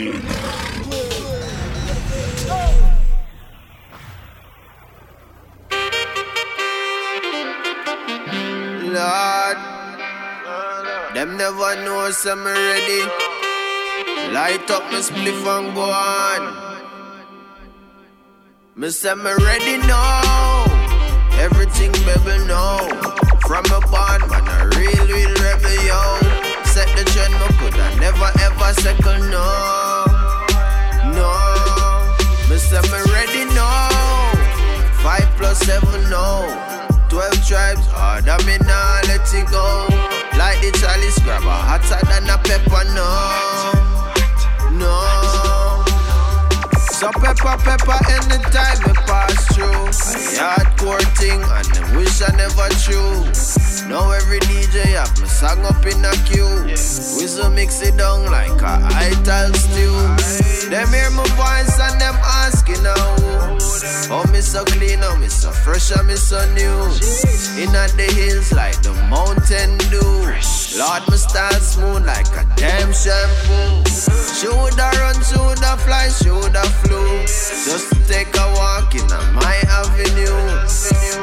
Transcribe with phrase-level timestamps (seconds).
[0.00, 0.16] Lord,
[11.14, 13.02] them never know some ready.
[14.32, 16.42] Light up my spliff and go on.
[18.76, 20.64] Me say me ready now.
[21.32, 22.88] Everything baby know.
[23.46, 26.00] From a bond, man, a real, real rebel, yo.
[26.64, 29.30] Set the trend, me coulda never ever second.
[29.30, 29.89] No.
[32.70, 32.78] Me
[33.12, 33.88] ready now.
[35.02, 36.46] Five plus seven, now.
[37.08, 39.88] Twelve tribes, oh, harder me nah let it go.
[40.38, 43.10] Like the chalice grabber, hotter than a pepper, no.
[44.78, 45.82] No.
[46.94, 49.66] So pepper, pepper anytime me pass through.
[49.66, 53.26] A hardcore thing and them wish I never true.
[53.90, 56.46] Now every DJ have me song up in a queue.
[57.18, 59.90] Whistle mix it down like a ital stew.
[60.70, 62.94] Them hear my voice and them asking now.
[64.12, 66.86] Oh, me so clean, oh, me so fresh, oh, me so new.
[67.58, 69.98] In the hills like the mountain dew.
[70.78, 73.90] Lord, me style smooth like a damn shampoo.
[74.38, 77.22] Shoulda run, shoulda fly, shoulda flew.
[77.26, 80.30] Just take a walk in my avenue.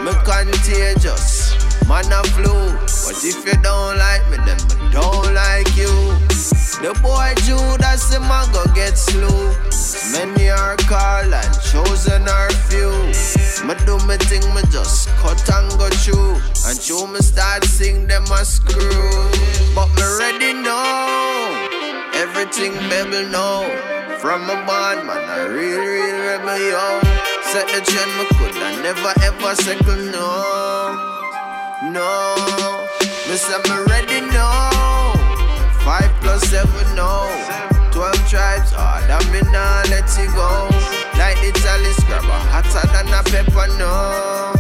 [0.04, 1.47] Me contagious,
[1.88, 2.54] man a flu.
[3.08, 5.92] But if you don't like me, then I don't like you.
[6.84, 9.56] The boy Judas, him a go get slew.
[10.12, 12.92] Many are called and chosen are few.
[13.66, 16.36] Me do me thing, me just cut and go through.
[16.68, 19.32] And through me start sing them a screw.
[19.74, 21.48] But me ready now.
[22.14, 23.66] Everything baby know.
[24.20, 27.00] From a band, man, a real, real rebel, yo.
[27.44, 31.17] Set the trend, me coulda never ever second, no.
[31.84, 32.88] No.
[33.30, 35.14] Me say me ready now.
[35.86, 37.30] Five plus seven, no.
[37.92, 40.70] Twelve tribes, oh, that me nah let it go.
[41.18, 44.54] Like the chalice grabber, hotter than a pepper, no.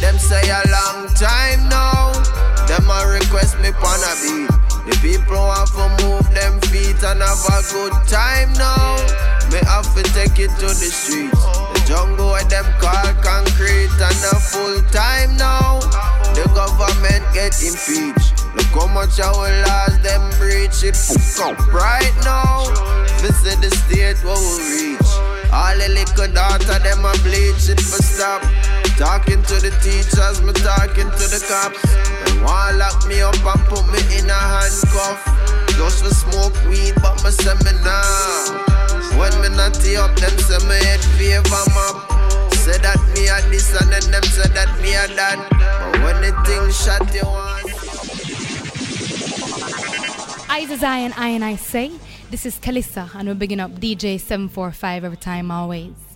[0.00, 2.12] Them say a long time now.
[2.66, 4.67] Them a request me pon a beat.
[4.88, 8.96] The people want to move them feet and have a good time now.
[9.52, 11.44] Me have to take it to the streets.
[11.76, 15.80] The jungle where them call concrete and a full time now.
[16.32, 18.32] The government get impeached.
[18.56, 20.96] Look how much our laws them breach it.
[20.96, 22.64] Fuck up right now.
[23.20, 25.12] Visit the state where we reach.
[25.52, 28.40] All the little daughter them a bleach it for stop.
[28.98, 31.78] Talking to the teachers, me talking to the cops.
[32.26, 35.22] They want lock me up and put me in a handcuff.
[35.78, 38.58] Just for smoke weed, but me say me nah.
[39.14, 41.94] When me not tee up, them say me head favor map.
[42.58, 45.38] Say that me a this and then them say that me a that.
[45.46, 47.48] But when the thing shot, you want.
[50.60, 51.92] Isa Zion, I and I say,
[52.32, 56.07] this is Kalissa, and we're bigging up DJ 745 every time, always.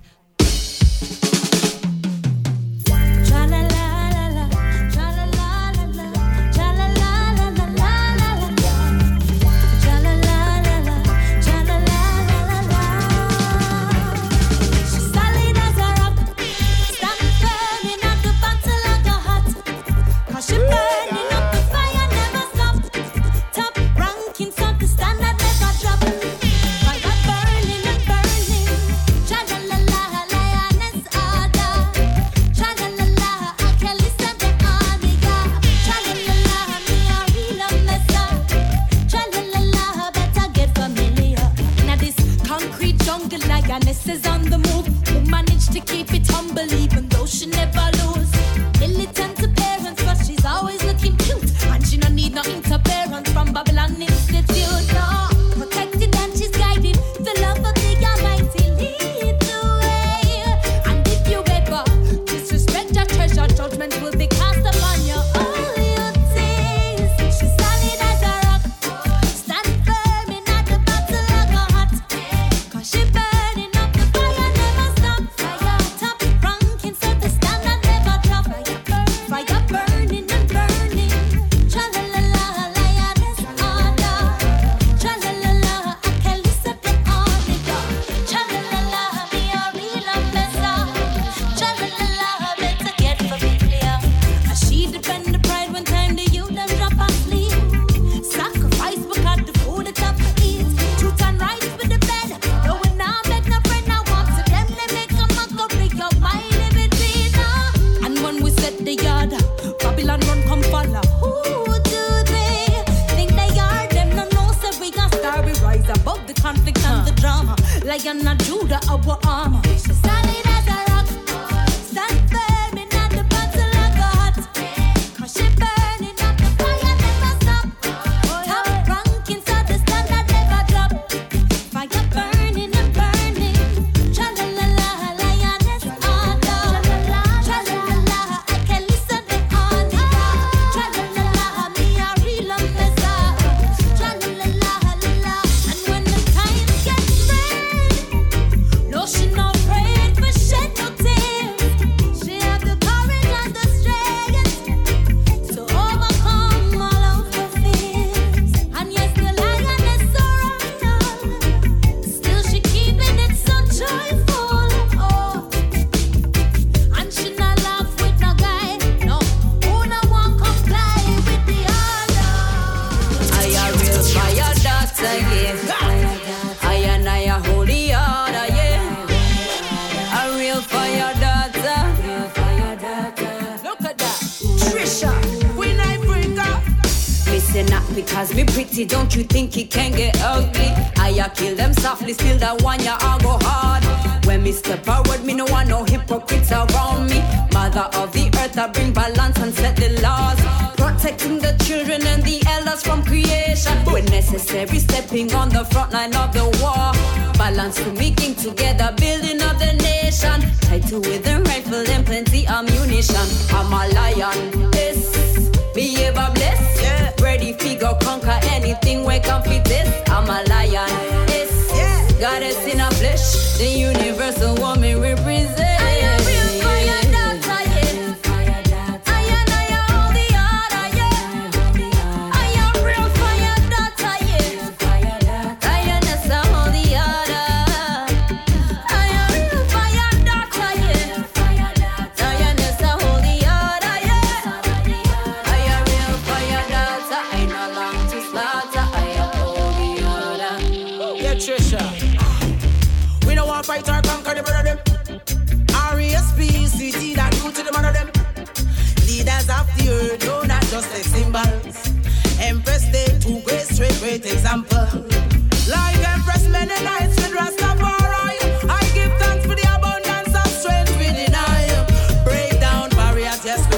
[43.05, 44.87] Jungle lioness is on the move.
[45.09, 48.31] Who managed to keep it humble even though she never lose.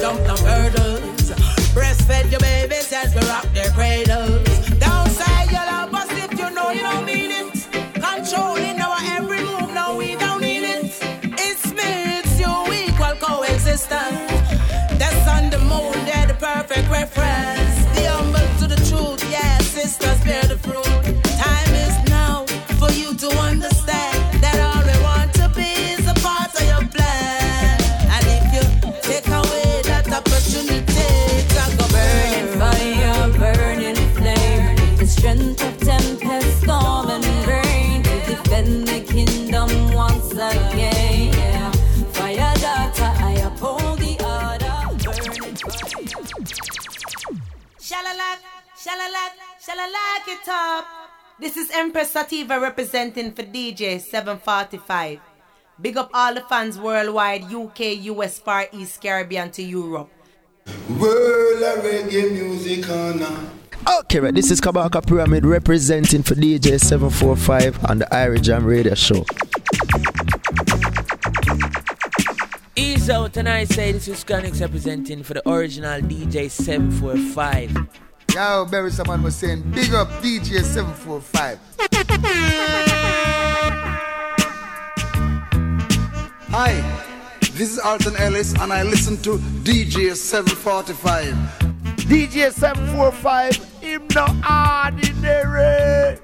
[0.04, 1.30] jump the hurdles.
[1.72, 4.23] Breastfed your babies as we rock their cradles.
[50.48, 50.84] Up,
[51.40, 55.20] This is Hempress Sativa representing for DJ 745.
[55.80, 60.10] Big up all the fans worldwide, UK, US, Far East, Caribbean to Europe.
[60.90, 63.50] World of reggae music on.
[64.00, 68.94] Okay, right, this is Kabaka Pyramid representing for DJ 745 on the Irie Jam Radio
[68.94, 69.24] Show.
[72.76, 77.88] Ease out, and I say this is Connex representing for the original DJ 745.
[78.34, 81.56] Yo, Barry, someone was saying, big up DJ 745.
[86.50, 87.06] Hi,
[87.52, 91.32] this is Alton Ellis, and I listen to DJ 745.
[92.08, 94.26] DJ 745, him no
[94.84, 96.18] ordinary.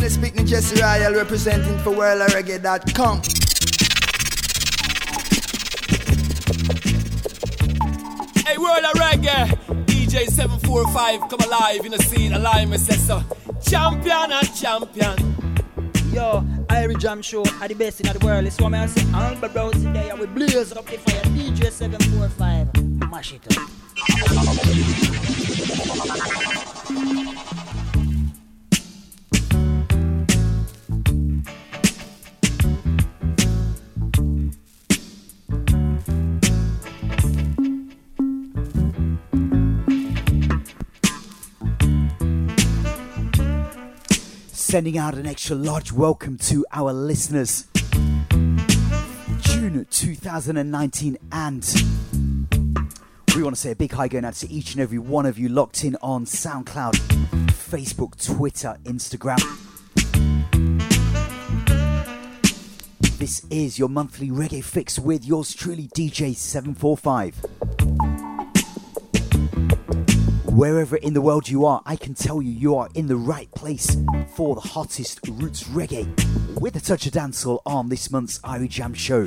[0.00, 3.20] Let's speak Jesse Royal representing for WorldAReggae.com.
[8.46, 9.73] Hey, World of Reggae!
[10.14, 13.20] J745 come alive in the scene, alive, my sister.
[13.68, 15.18] Champion and champion.
[16.12, 18.46] Yo, Irie Jam Show are the best in the world.
[18.46, 19.04] It's what I say.
[19.12, 21.20] Albert Brown today, and we blaze up the fire.
[21.34, 23.68] DJ 745, mash it up.
[44.74, 47.68] Sending out an extra large welcome to our listeners.
[49.38, 51.74] June 2019 and
[53.36, 55.38] we want to say a big hi going out to each and every one of
[55.38, 56.94] you locked in on SoundCloud,
[57.50, 59.38] Facebook, Twitter, Instagram.
[63.20, 68.13] This is your monthly reggae fix with yours truly, DJ 745.
[70.54, 73.50] Wherever in the world you are, I can tell you you are in the right
[73.56, 73.96] place
[74.28, 76.06] for the hottest roots reggae
[76.60, 79.26] with a touch of dancehall on this month's Irie Jam show.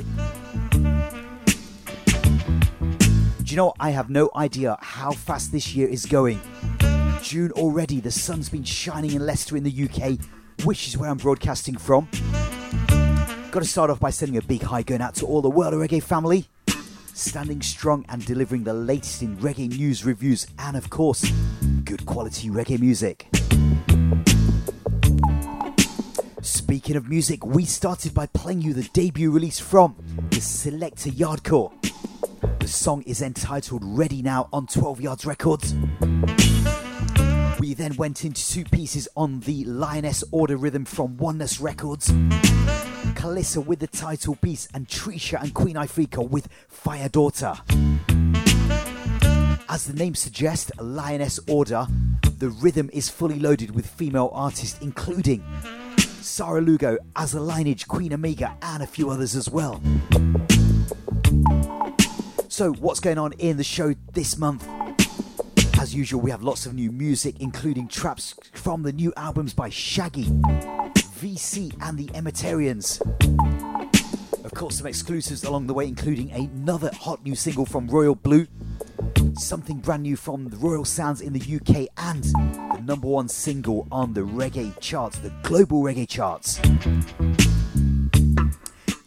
[3.42, 6.40] Do you know, I have no idea how fast this year is going.
[7.20, 10.18] June already, the sun's been shining in Leicester in the UK,
[10.64, 12.08] which is where I'm broadcasting from.
[13.50, 15.74] Got to start off by sending a big hi going out to all the World
[15.74, 16.48] of Reggae family.
[17.18, 21.28] Standing strong and delivering the latest in reggae news, reviews, and of course,
[21.82, 23.26] good quality reggae music.
[26.42, 29.96] Speaking of music, we started by playing you the debut release from
[30.30, 31.72] the Selector Yaadcore.
[32.60, 35.74] The song is entitled Ready Now on 12 Yards Records.
[37.58, 42.08] We then went into two pieces on the Lioness Order rhythm from Oneness Records.
[43.14, 47.54] Kalissa with the title piece, and Trisha and Queen Ifrica with Fire Daughter.
[49.68, 51.88] As the name suggests, Lioness Order,
[52.38, 55.42] the rhythm is fully loaded with female artists, including
[56.20, 59.82] Sara Lugo, Aza Lineage, Queen Omega, and a few others as well.
[62.46, 64.64] So, what's going on in the show this month?
[65.88, 69.70] As usual, we have lots of new music, including traps from the new albums by
[69.70, 70.26] Shaggy,
[71.16, 73.00] VC, and the Emeterians.
[74.44, 78.46] Of course, some exclusives along the way, including another hot new single from Royal Blu,
[79.38, 83.88] something brand new from the Royal Sounds in the UK, and the number one single
[83.90, 86.60] on the reggae charts, the global reggae charts.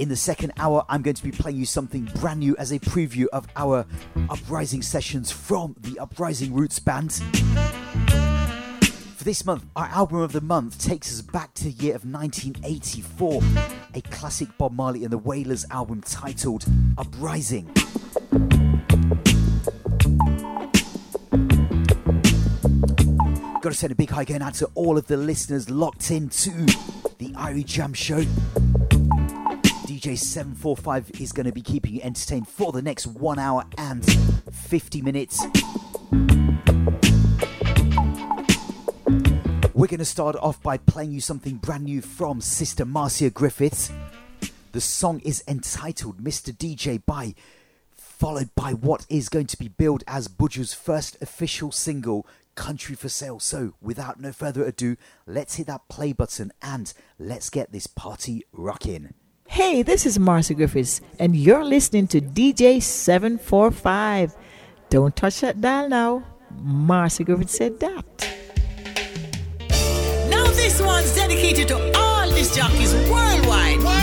[0.01, 2.79] In the second hour, I'm going to be playing you something brand new as a
[2.79, 3.86] preview of our
[4.31, 7.13] Uprising sessions from the Uprising Roots Band.
[9.15, 12.03] For this month, our album of the month takes us back to the year of
[12.03, 13.43] 1984,
[13.93, 16.65] a classic Bob Marley and the Wailers album titled
[16.98, 17.70] Uprising.
[23.62, 26.50] Got to send a big hi going out to all of the listeners locked into
[27.20, 28.25] the Irie Jam Show.
[30.01, 34.03] DJ 745 is going to be keeping you entertained for the next one hour and
[34.51, 35.46] 50 minutes.
[39.75, 43.91] We're going to start off by playing you something brand new from Sister Marcia Griffiths.
[44.72, 46.51] The song is entitled Mr.
[46.51, 47.36] DJ by,
[47.93, 53.08] followed by what is going to be billed as Buju's first official single, Country for
[53.08, 53.39] Sale.
[53.39, 58.43] So, without no further ado, let's hit that play button and let's get this party
[58.51, 59.13] rocking.
[59.51, 64.34] Hey, this is Marcia Griffiths, and you're listening to DJ 745.
[64.89, 66.24] Don't touch that dial now.
[66.62, 68.05] Marcia Griffiths said that.
[70.29, 74.00] Now this one's dedicated to all these jockeys worldwide.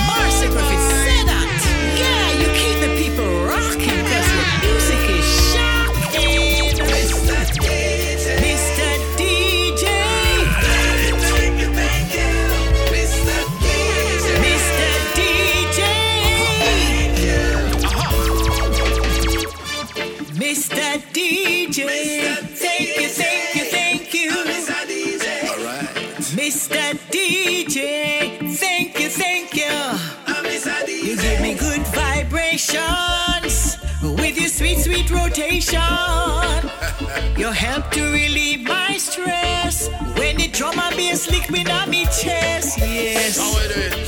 [35.61, 37.39] Sweet rotation.
[37.39, 42.05] You help to relieve my stress when the drum and bass lick me on me
[42.07, 42.79] chest.
[42.79, 43.39] Yes,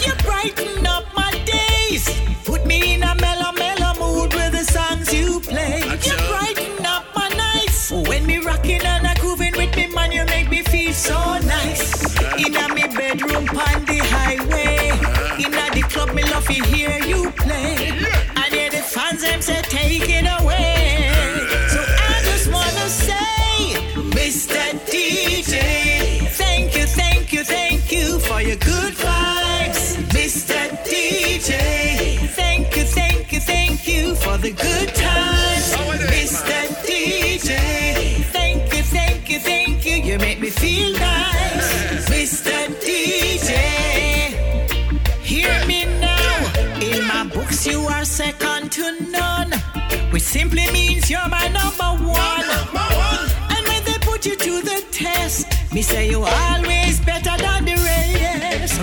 [0.06, 0.99] you brighten up
[50.30, 52.46] simply means you're my number one.
[53.54, 57.74] And when they put you to the test, me say you always better than the
[57.74, 58.80] rest.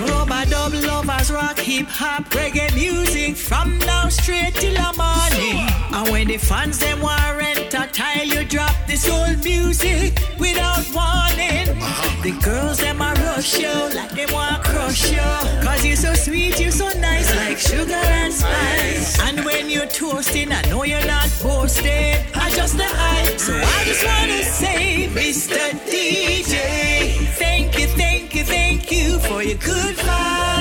[0.86, 5.58] lovers rock, hip hop, reggae music from now straight till the morning.
[5.94, 11.68] And when the fans them warrant a tile, you drop this old music without warning.
[11.70, 12.22] Uh-huh.
[12.24, 15.30] The girls them a you like they want crush you.
[15.62, 19.20] Cause you so sweet, you're so nice like sugar and spice.
[19.20, 22.16] And when you're toasting, I know you're not boasting.
[22.34, 23.38] I just the hype.
[23.38, 25.70] So I just wanna say, Mr.
[25.86, 30.57] DJ, thank you, thank you, thank you for your good vibes.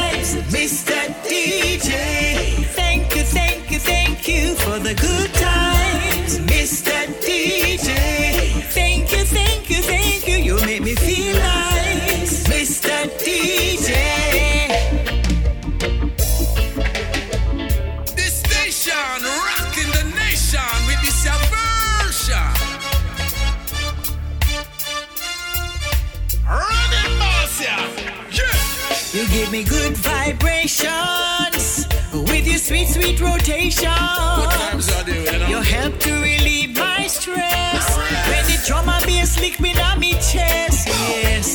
[32.98, 33.90] Sweet, rotation.
[33.90, 37.86] What times are they, you help to relieve my stress.
[38.30, 40.88] When the drum and bass lick me down me chest.
[40.88, 41.50] Yes,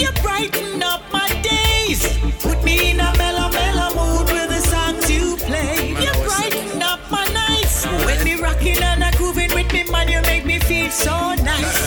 [0.00, 2.00] you brighten up my days.
[2.40, 5.90] Put me in a mellow, mellow mood with the songs you play.
[6.04, 7.86] You brighten up my nights.
[8.06, 11.80] When me rocking and a grooving with me, man, you make me feel so nice.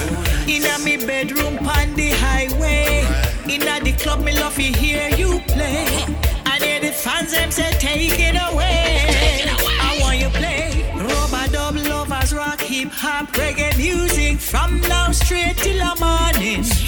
[0.48, 3.06] In a me bedroom on the highway.
[3.54, 5.89] In a the club, me love to hear you play.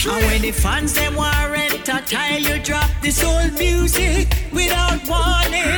[0.03, 5.77] And when the fans them warrant a tile, you drop this old music without warning.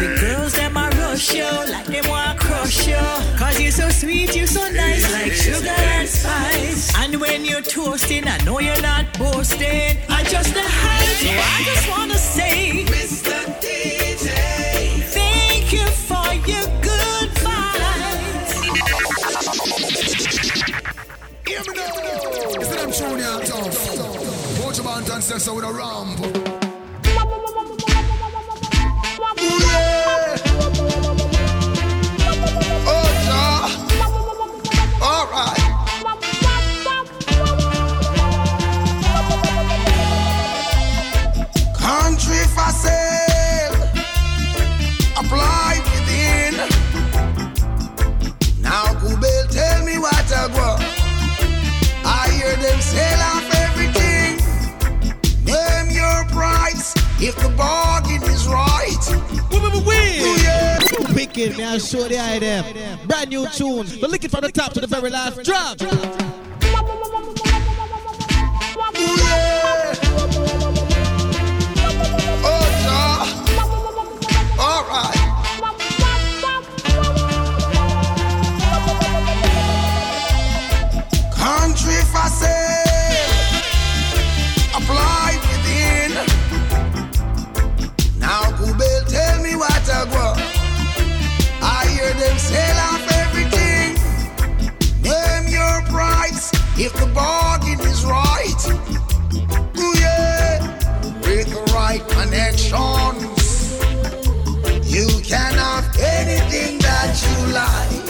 [0.00, 2.96] The girls them a rush you like they want crush you.
[3.38, 6.92] Cause you're so sweet, you're so nice like sugar and spice.
[6.98, 9.96] And when you're toasting, I know you're not boasting.
[10.08, 11.18] I just the hype.
[11.22, 13.31] So I just wanna say, Mr.
[23.52, 26.20] Watch your band and sex with a ramp.
[29.44, 30.11] Oh,
[61.42, 63.08] Wicked, I show the item.
[63.08, 63.86] Brand new tune.
[64.00, 65.82] But lick it from the top to the very last drop.
[74.58, 75.18] All right.
[81.34, 82.71] Country for.
[104.84, 108.01] You can have anything that you like.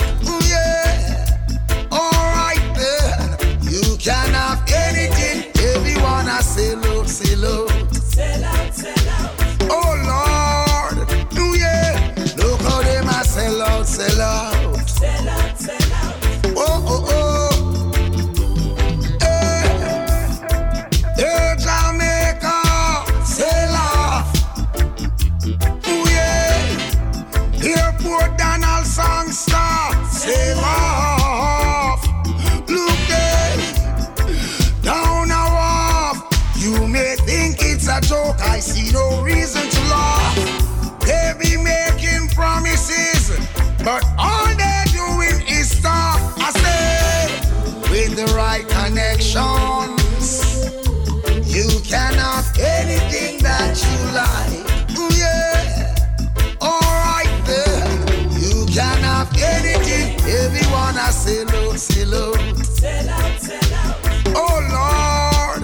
[62.13, 63.97] Sell out, sell out.
[64.35, 65.63] Oh Lord.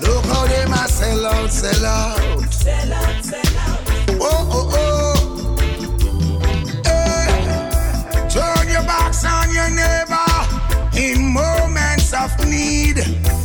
[0.00, 0.46] Look how
[0.86, 2.50] sell out, sell out.
[2.50, 3.80] Sell out, sell out.
[4.22, 5.56] Oh oh oh.
[8.30, 10.32] Turn your backs on your neighbor
[10.96, 12.96] in moments of need.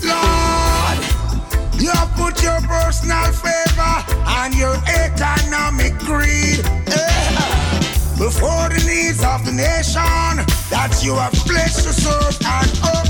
[0.07, 0.99] Lord,
[1.81, 4.05] you put your personal favor
[4.39, 6.63] and your economic greed.
[8.17, 10.46] Before the needs of the nation,
[11.03, 13.06] you have flesh to serve and.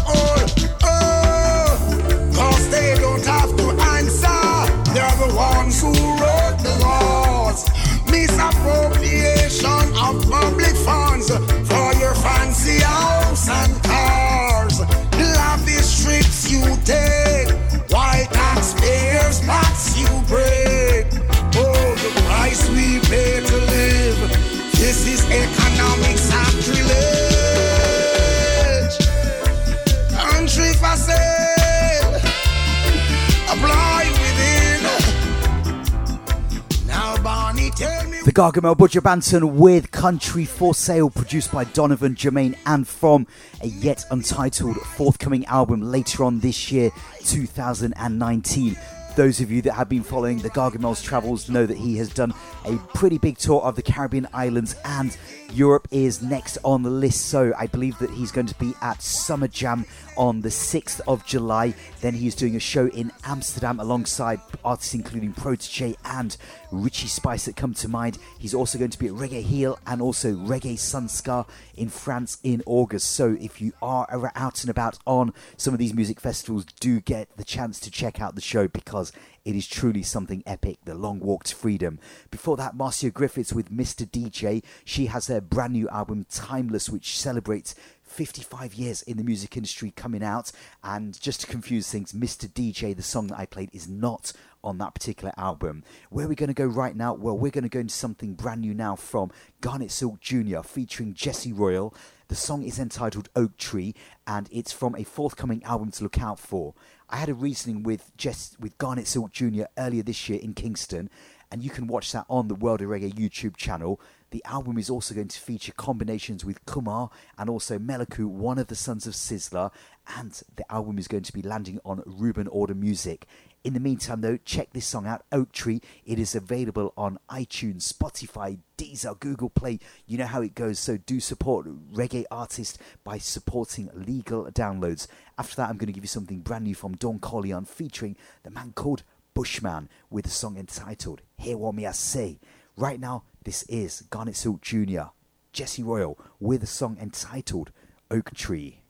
[38.38, 43.26] Gargamel Buju Banton with Country for Sale, produced by Donovan Germain, and from
[43.63, 48.78] a yet untitled forthcoming album later on this year, 2019.
[49.15, 52.32] Those of you that have been following the Gargamel's travels know that he has done
[52.65, 55.17] a pretty big tour of the Caribbean islands and
[55.53, 57.27] Europe is next on the list.
[57.27, 61.25] So I believe that he's going to be at Summer Jam on the 6th of
[61.25, 61.73] July.
[62.01, 66.36] Then he's doing a show in Amsterdam alongside artists including Protoje and
[66.71, 68.17] Richie Spice that come to mind.
[68.39, 72.38] He's also going to be at Reggae Geel and also Reggae Sun Ska in France
[72.43, 73.12] in August.
[73.12, 77.36] So if you are out and about on some of these music festivals, do get
[77.38, 79.12] the chance to check out the show because
[79.47, 80.77] it is truly something epic.
[80.83, 81.99] The Long Walk to Freedom.
[82.29, 84.05] Before that, Marcia Griffiths with Mr.
[84.05, 84.62] DJ.
[84.83, 89.91] She has her brand new album Timeless, which celebrates 55 years in the music industry
[89.91, 90.51] coming out.
[90.83, 92.49] And just to confuse things, Mr.
[92.49, 94.33] DJ, the song that I played, is not
[94.65, 95.86] on that particular album.
[96.10, 97.13] Where are we going to go right now?
[97.13, 99.31] Well, we're going to go into something brand new now from
[99.62, 100.60] Garnett Silk Jr.
[100.60, 101.95] featuring Jesse Royal.
[102.27, 106.38] The song is entitled Oak Tree and it's from a forthcoming album to look out
[106.38, 106.73] for.
[107.10, 109.63] I had a reasoning with Jess with Garnett Silk Jr.
[109.78, 111.10] earlier this year in Kingston,
[111.50, 114.02] and you can watch that on the World of Reggae YouTube channel.
[114.32, 118.67] The album is also going to feature combinations with Kumar and also Melaku, one of
[118.67, 119.72] the sons of Sizzla,
[120.17, 123.26] and the album is going to be landing on Ruben Order Music.
[123.63, 125.82] In the meantime, though, check this song out, Oak Tree.
[126.06, 129.80] It is available on iTunes, Spotify, Deezer, Google Play.
[130.06, 135.08] You know how it goes, so do support reggae artists by supporting legal downloads.
[135.38, 138.50] After that, I'm going to give you something brand new from Don Corleon featuring the
[138.50, 139.04] man called
[139.36, 142.39] Bushman with a song entitled Hear What Me I Say.
[142.76, 145.10] Right now, this is Garnett Silk Jr.,
[145.54, 147.71] Jesse Royal with a song entitled
[148.10, 148.82] Oak Tree.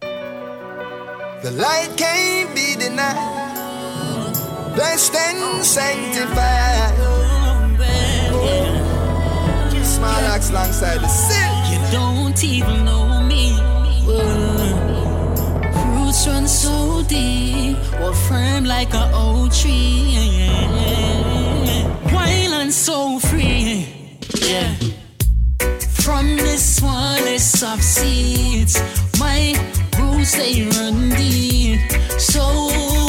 [0.00, 4.34] The light can't be denied.
[4.74, 6.94] Blessed and sanctified.
[8.30, 8.74] Oh.
[9.82, 11.70] Small axe alongside the silk.
[11.70, 13.17] You don't even know
[14.08, 14.72] me.
[15.94, 20.48] Roots run so deep, or firm like an old tree.
[22.12, 23.86] Wild and so free.
[24.40, 24.74] Yeah.
[26.02, 28.80] From the smallest of seeds,
[29.20, 29.54] my
[29.98, 31.80] roots they run deep.
[32.18, 32.44] So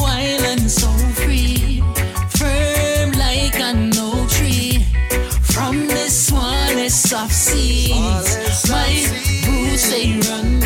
[0.02, 0.90] wild and so
[1.22, 1.82] free,
[2.30, 4.86] firm like an oak tree.
[5.42, 8.92] From the smallest of seeds, my
[9.48, 10.59] roots they run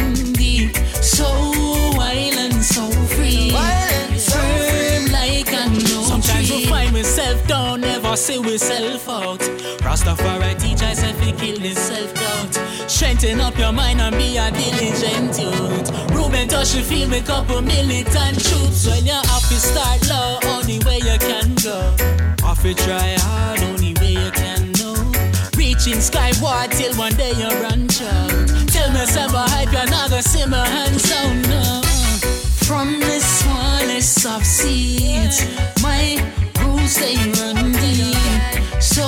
[8.13, 9.39] never see myself out.
[9.81, 12.53] Rastafari teach if we kill this self doubt.
[12.89, 15.89] Strengthen up your mind and be a diligent youth.
[16.11, 18.85] Ruben touch you feel make couple militant troops.
[18.87, 21.79] When you have to start low, only way you can go.
[22.45, 24.95] Have to try hard, only way you can know.
[25.57, 28.47] Reaching skyward till one day you run out.
[28.67, 31.81] Tell me some hype, you're not gonna see my hands down no.
[32.67, 35.41] From the smallest of seeds,
[35.81, 36.21] my
[36.93, 38.81] roots they run deep.
[38.81, 39.05] So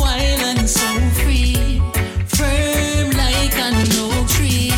[0.00, 0.86] wild and so
[1.22, 1.80] free,
[2.26, 4.72] firm like an oak tree.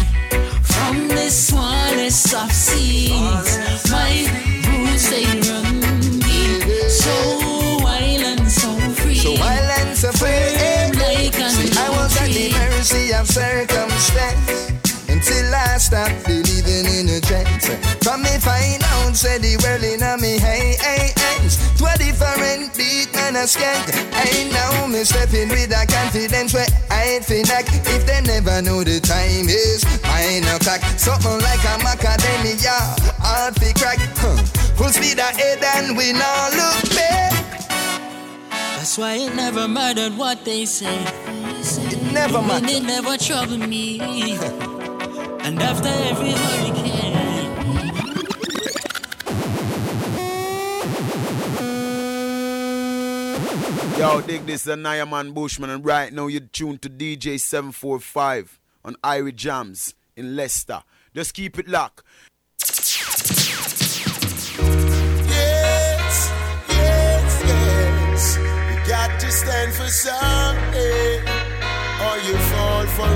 [0.63, 4.27] From the smallest of seeds, my
[4.67, 5.81] roots they run
[6.21, 6.63] deep.
[6.91, 10.29] So wild and so free, So wild and so free.
[10.29, 12.71] firm like an See, I was at the oak tree.
[12.71, 14.73] mercy of circumstance
[15.09, 17.69] until I stopped believing in a chance.
[18.03, 20.39] From me find out, say the world in a me
[23.43, 23.91] a skank.
[24.15, 27.67] I now me stepping with a confidence where I ain't fin knock.
[27.67, 32.79] If they never know the time is nine o'clock, something like a macadamia,
[33.19, 33.99] hard fi crack.
[34.23, 34.37] Huh.
[34.79, 37.33] Full speed ahead and we now look back.
[38.79, 41.03] That's why it never mattered what they say.
[41.91, 42.71] It never mattered.
[42.71, 43.99] It never troubled me.
[45.45, 47.02] and after every hurricane.
[54.03, 58.97] Yo, dig this, the Niaman Bushman, and right now you're tuned to DJ 745 on
[59.05, 60.83] Irie Jamms in Leicester.
[61.15, 62.03] Just keep it locked.
[65.29, 66.33] Yes,
[66.69, 68.39] yes, yes.
[68.39, 71.23] You got to stand for something,
[72.03, 73.07] or you fall for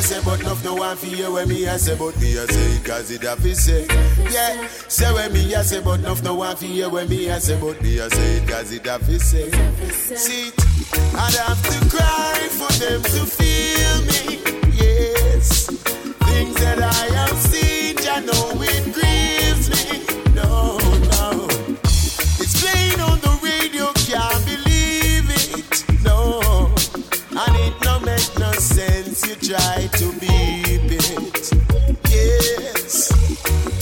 [0.00, 2.46] I say, but enough no one for you when me I say, but me I
[2.46, 3.86] say, cause it have to say.
[4.30, 7.38] Yeah, say when me I say, but enough no one for you when me I
[7.38, 9.50] say, but me I say, cause it have to say.
[10.16, 10.52] See,
[11.14, 14.40] I'd have to cry for them to feel me.
[14.72, 18.89] Yes, things that I have seen, I know it
[29.50, 31.50] try to beep it.
[32.08, 33.10] Yes,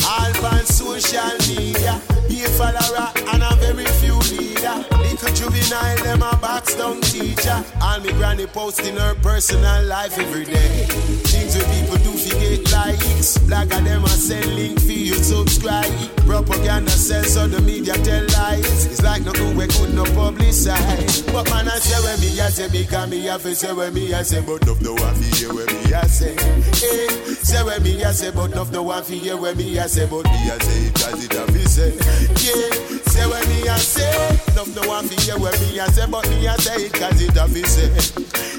[0.08, 4.76] all on social media, be a follower and a very few leader.
[4.96, 7.62] Little juvenile, them a box down teacher.
[7.82, 10.86] All me granny posting her personal life every day.
[11.28, 12.17] Things where people do
[12.48, 13.36] forget likes.
[13.68, 15.90] Of them a send link for you subscribe.
[16.26, 18.86] Propaganda sells so the media tell lies.
[18.86, 21.26] It's like nothing we could no publicize.
[21.32, 24.22] But man I say when me I say because me have say when me I
[24.22, 26.34] say but enough no one for hear when me I say.
[26.78, 27.08] Hey,
[27.42, 30.06] say when me I say but enough no one for hear when me I say
[30.06, 31.92] but me I say it cause it have say.
[32.40, 34.08] Yeah, say when me I say
[34.52, 37.20] enough no one for hear when me I say but me I say it cause
[37.20, 37.90] it have say.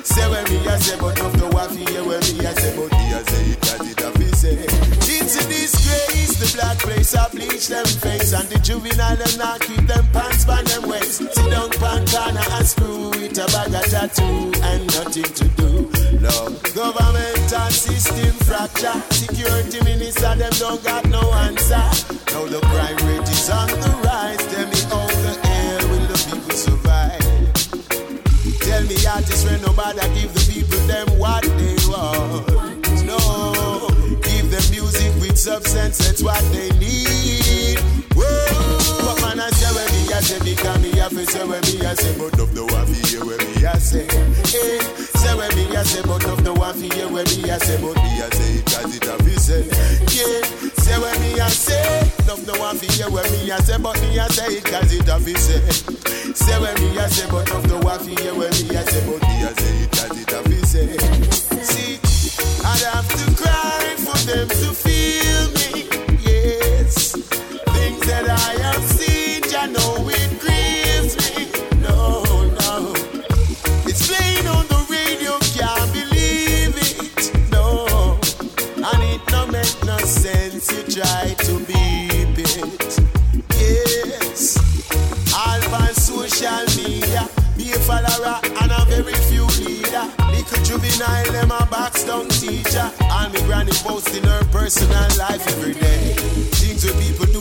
[0.04, 2.76] Say when me I say but enough no one for hear when me I say
[2.76, 3.79] but me I say it
[6.40, 8.34] the black place I bleach them face.
[8.34, 11.20] And the juvenile them not keep them pants by them waist.
[11.20, 14.52] Sit down pan corner and screw it a bag of tattoo.
[14.64, 15.72] And nothing to do,
[16.24, 16.36] no
[16.74, 18.96] Governmental system fracture.
[19.12, 21.84] Security minister them don't got no answer.
[22.32, 24.44] Now the crime rate is on the rise.
[24.48, 27.20] Tell me how the hell will the people survive?
[28.64, 31.39] Tell me artists when nobody give the people them what
[35.50, 37.80] substance, that's what they need.
[38.14, 38.22] Whoa,
[39.02, 41.94] what man I say when me I say because me to say when me I
[41.98, 44.06] say but of the for hear when me I say.
[44.54, 44.78] Hey,
[45.18, 47.98] say when me I say but of the for hear when me I say but
[47.98, 49.66] me I say it cause it have to say.
[50.14, 50.46] Yeah,
[50.78, 51.82] say when me I say
[52.30, 55.08] of the for hear when me I say but me I say it cause it
[55.10, 55.62] have to say.
[56.38, 59.29] Say when me I say but of the for hear when me I say but
[91.00, 92.92] juvenile, them a box down teacher.
[93.02, 96.14] And me granny posting her personal life every day.
[96.60, 97.39] Things where people do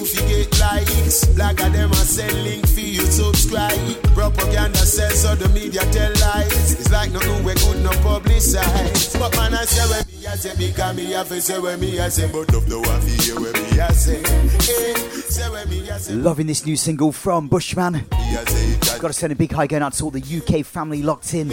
[0.61, 1.25] likes.
[1.35, 3.79] Black of them a send link for you subscribe.
[4.15, 6.73] Propaganda sells so the media tell lies.
[6.73, 9.19] It's like nothing we could no publicize.
[9.19, 10.55] But man I say when me I say
[10.95, 13.53] me have to say when me I say but of the one for you when
[13.53, 14.21] me I say.
[14.23, 16.15] Hey, say when me I say.
[16.15, 17.93] Loving this new single from Bushman.
[17.93, 20.11] Me I say it cause Got to send a big hi going out to all
[20.11, 21.51] the UK family locked in.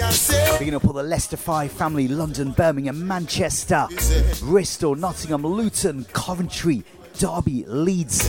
[0.58, 3.88] Picking up all the Leicester Five family, London, Birmingham, Manchester,
[4.42, 6.84] Bristol, Nottingham, Luton, Coventry,
[7.18, 8.24] Derby, Leeds.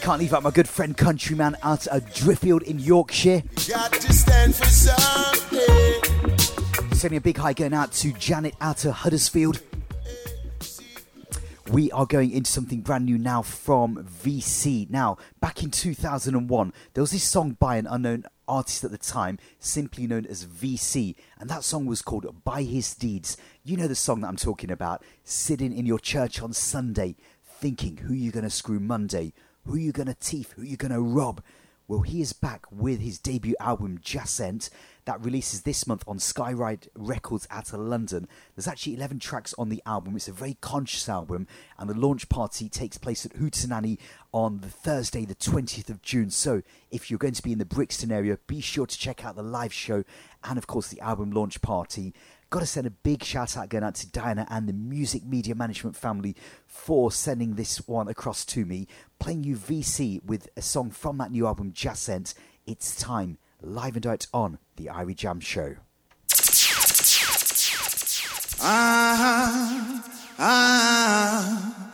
[0.00, 3.42] Can't leave out my good friend Countryman out at Driffield in Yorkshire.
[6.92, 9.60] Sending a big hi going out to Janet out of Huddersfield.
[11.70, 14.88] We are going into something brand new now from VC.
[14.90, 19.38] Now, back in 2001, there was this song by an unknown artist at the time,
[19.58, 23.36] simply known as VC, and that song was called By His Deeds.
[23.64, 25.02] You know the song that I'm talking about.
[25.24, 29.32] Sitting in your church on Sunday, thinking who you're going to screw Monday,
[29.64, 31.42] who you're going to thief, who you're going to rob.
[31.86, 34.70] Well, he is back with his debut album, Jacent,
[35.04, 38.26] that releases this month on Skyride Records out of London.
[38.56, 40.16] There's actually 11 tracks on the album.
[40.16, 41.46] It's a very conscious album,
[41.78, 43.98] and the launch party takes place at Hootenanny
[44.34, 46.28] on the Thursday, the 20th of June.
[46.28, 49.36] So, if you're going to be in the Brixton area, be sure to check out
[49.36, 50.02] the live show
[50.42, 52.12] and, of course, the album launch party.
[52.50, 55.54] Got to send a big shout out going out to Diana and the Music Media
[55.54, 56.34] Management family
[56.66, 58.88] for sending this one across to me.
[59.20, 62.34] Playing you VC with a song from that new album, Jacent.
[62.66, 63.38] It's time.
[63.62, 65.76] Live and direct on the Irie Jam Show.
[68.60, 70.04] Ah,
[70.38, 71.93] ah,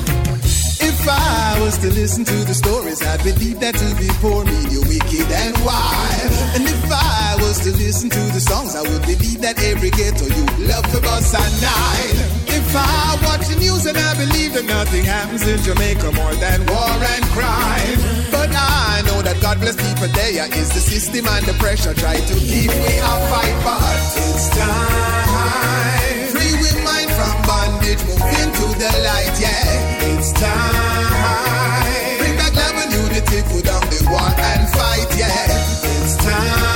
[1.01, 4.85] if I was to listen to the stories, I'd believe that to be poor you're
[4.85, 6.31] wicked and wild.
[6.53, 10.29] And if I was to listen to the songs, I would believe that every ghetto
[10.29, 12.17] you love for bus and nine.
[12.53, 16.69] If I watch the news and I believe that nothing happens in Jamaica more than
[16.69, 17.97] war and crime.
[18.29, 22.21] But I know that God bless people there is the system and the pressure try
[22.21, 23.81] to keep we a fight, but
[24.21, 26.29] it's time.
[26.29, 30.00] Free we mind from bondage, move into the light, yeah.
[30.23, 32.19] It's time.
[32.19, 36.03] Bring back love and unity, put down the war and fight, yeah.
[36.03, 36.70] It's time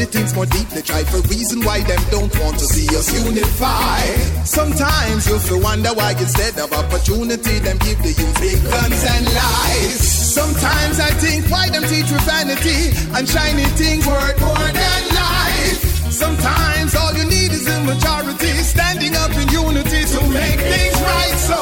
[0.00, 4.00] you'll things more deeply, try for reason why them don't want to see us unify.
[4.44, 9.26] Sometimes you'll feel wonder why instead of opportunity, them give the youth big guns and
[9.26, 10.00] lies.
[10.00, 15.84] Sometimes I think why them teach with vanity and shiny things worth more than life.
[16.10, 21.36] Sometimes all you need is a majority standing up in unity to make things right.
[21.36, 21.60] So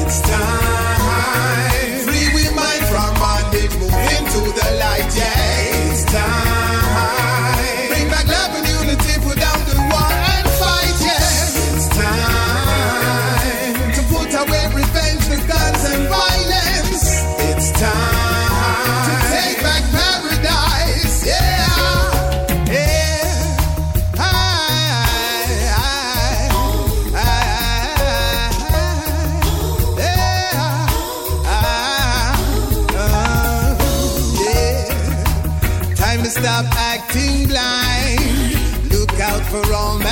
[0.00, 0.83] it's time.
[39.54, 40.03] Look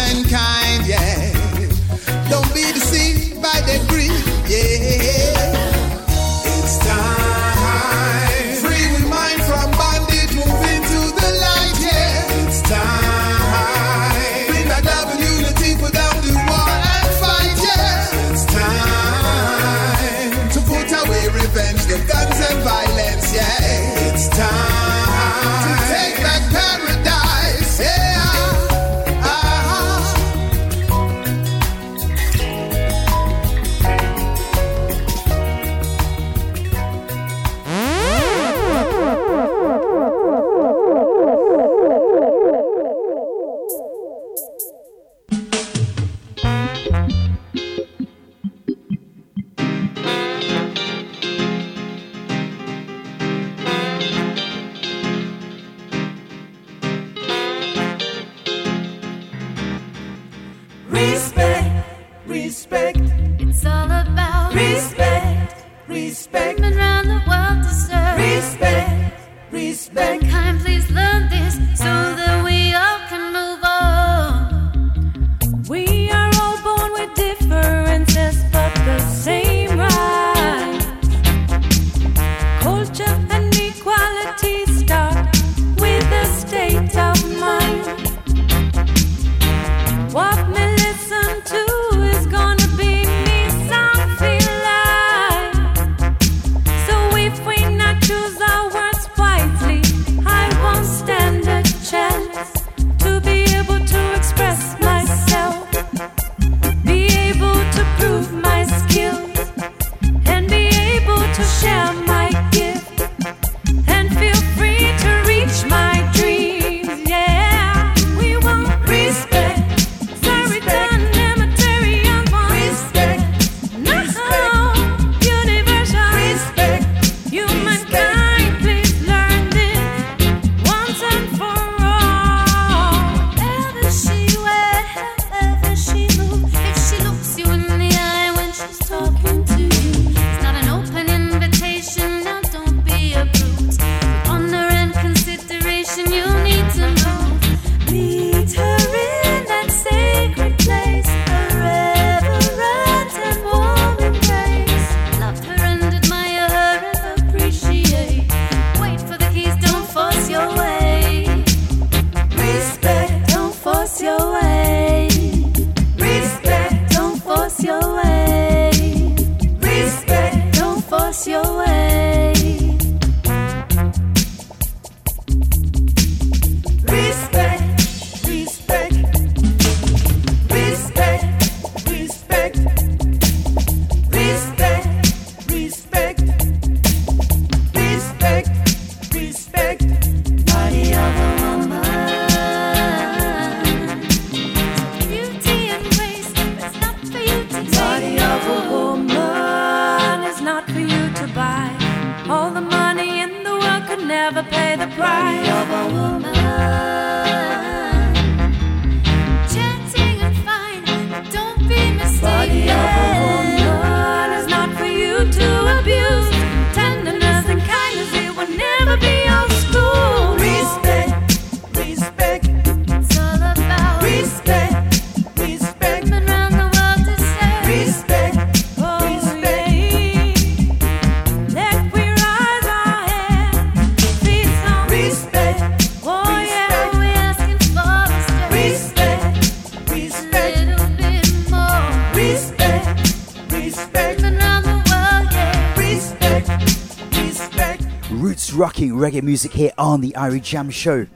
[249.12, 251.06] reggae music here on the Irie Jamms Show.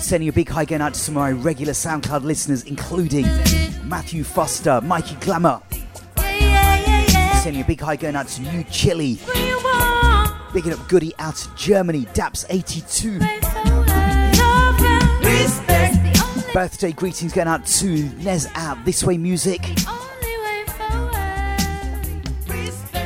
[0.00, 3.24] Sending a big hi going out to some of my regular SoundCloud listeners, including
[3.84, 5.62] Matthew Foster, Mikey Glamour.
[7.42, 9.18] Sending a big hi going out to New Chili.
[10.52, 13.20] Bigging up Goody out to Germany, Daps82.
[16.52, 19.60] Birthday greetings going out to Nez out This Way Music.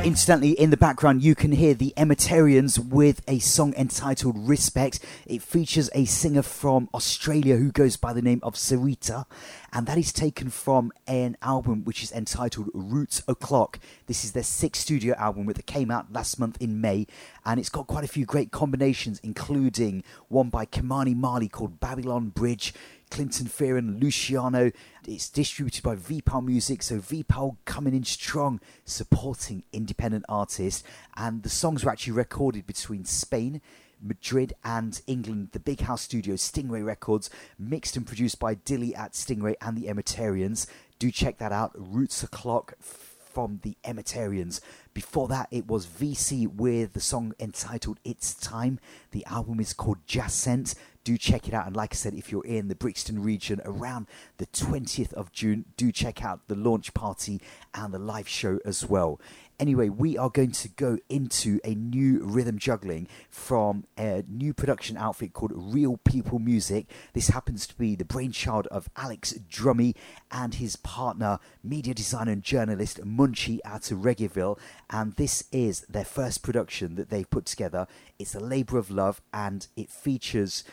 [0.04, 5.00] Incidentally, in the background, you can hear the Emeterians with a song entitled Respect.
[5.26, 9.26] It features a singer from Australia who goes by the name of Sarita,
[9.72, 13.80] and that is taken from an album which is entitled Roots O'Clock.
[14.06, 17.06] This is their sixth studio album that came out last month in May,
[17.44, 22.28] and it's got quite a few great combinations, including one by Ky-Mani Marley called Babylon
[22.28, 22.72] Bridge.
[23.10, 24.70] Clinton Fearon, Luciano.
[25.10, 30.84] It's distributed by VPAL Music, so VPAL coming in strong, supporting independent artists.
[31.16, 33.62] And the songs were actually recorded between Spain,
[34.02, 35.48] Madrid, and England.
[35.52, 39.86] The Big House Studio, Stingray Records, mixed and produced by Dilly at Stingray and the
[39.86, 40.66] Emeterians.
[40.98, 41.72] Do check that out.
[41.74, 44.60] Roots O'Clock from the Emeterians.
[44.92, 48.78] Before that, it was VC with the song entitled It's Time.
[49.12, 50.74] The album is called Jaccent.
[51.08, 51.66] Do check it out.
[51.66, 55.64] And like I said, if you're in the Brixton region around the 20th of June,
[55.78, 57.40] do check out the launch party
[57.72, 59.18] and the live show as well.
[59.58, 64.98] Anyway, we are going to go into a new rhythm juggling from a new production
[64.98, 66.86] outfit called Real People Music.
[67.14, 69.96] This happens to be the brainchild of Alex Drummy
[70.30, 74.58] and his partner, media designer and journalist Munchie out of.
[74.90, 77.86] And this is their first production that they've put together.
[78.18, 80.64] It's a labour of love and it features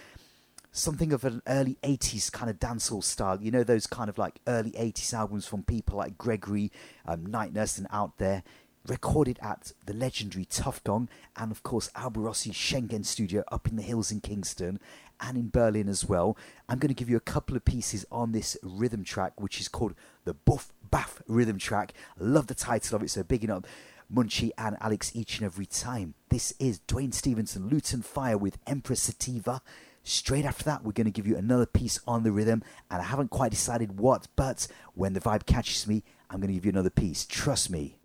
[0.75, 3.41] something of an early 80s kind of dancehall style.
[3.41, 6.71] You know, those kind of like early 80s albums from people like Gregory,
[7.07, 8.43] um, Night Nurse, and Out There.
[8.87, 13.77] Recorded at the legendary Tuff Gong and, of course, Alba Rossi Schengen studio up in
[13.77, 14.79] the hills in Kingston
[15.19, 16.37] and in Berlin as well.
[16.69, 19.67] I'm going to give you a couple of pieces on this rhythm track, which is
[19.67, 21.93] called the Buff Baff rhythm track.
[22.19, 23.65] Love the title of it, so bigging up
[24.13, 26.13] Munchie and Alex each and every time.
[26.29, 29.61] This is Duane Stephenson, Lutan Fyah with Hempress Sativa.
[30.07, 33.05] Straight after that, we're going to give you another piece on the rhythm, and I
[33.05, 36.69] haven't quite decided what, but when the vibe catches me, I'm going to give you
[36.69, 37.25] another piece.
[37.25, 37.97] Trust me.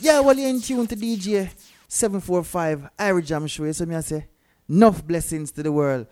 [0.00, 1.50] Yeah, well, you're in tune to DJ
[1.88, 3.70] 745 Irie Jamms Show.
[3.72, 4.28] See me I say?
[4.68, 6.06] Enough blessings to the world.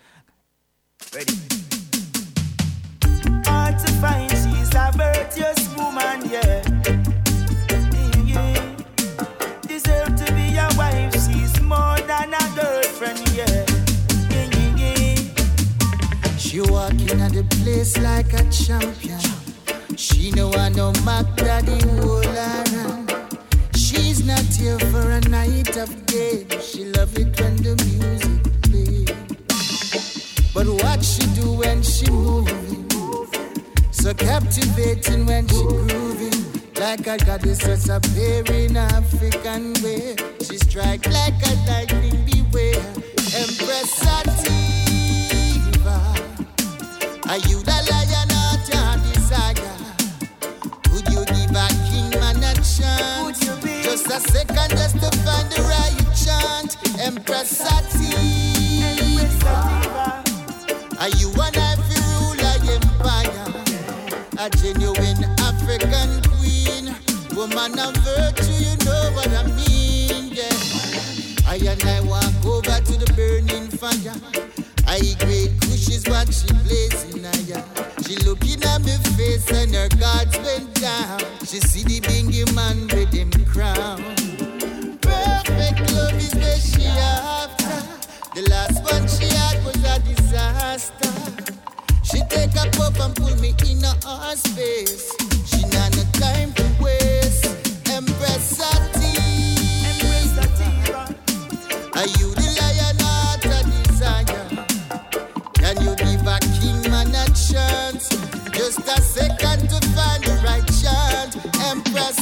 [3.46, 6.28] Hard to find, she's a virtuous woman.
[6.28, 6.67] Yeah.
[16.48, 19.20] She walking at the place like a champion.
[19.98, 23.12] She know I know Mac Daddy her hand.
[23.76, 26.48] She's not here for a night of game.
[26.62, 29.04] She love it when the music play.
[30.54, 32.88] But what she do when she moving?
[33.90, 36.62] So captivating when she grooving.
[36.80, 40.16] Like a goddess that's appearing African way.
[40.40, 42.80] She strike like a lightning beware.
[43.36, 44.67] Empress Sativa.
[47.28, 49.76] Are you the lion or your desire?
[50.88, 53.44] Could you give a king man a chance?
[53.84, 56.76] Just a second just to find the right chant.
[56.98, 58.88] Empress Sativa.
[60.98, 63.48] Are you an every ruler empire?
[64.38, 66.96] A genuine African queen.
[67.36, 70.48] Woman of virtue, you know what I mean, yeah.
[71.46, 74.16] I and I walk over to the burning fire.
[74.86, 77.64] I great kush is what she blazing higher.
[78.02, 81.20] She looking at me face and her guards went down.
[81.40, 84.02] She see the bingy man with him crown.
[85.00, 87.82] Perfect love is where she after.
[88.34, 91.12] The last one she had was a disaster.
[92.02, 95.12] She take a puff and pull me in her space.
[95.46, 97.46] She not no time to waste.
[97.90, 99.18] Empress Sati.
[101.98, 102.97] Are you the lion
[108.68, 111.36] Just a second to find the right chant.
[111.64, 112.18] Empress.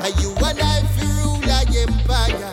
[0.00, 2.52] Are you an ivory ruler empire?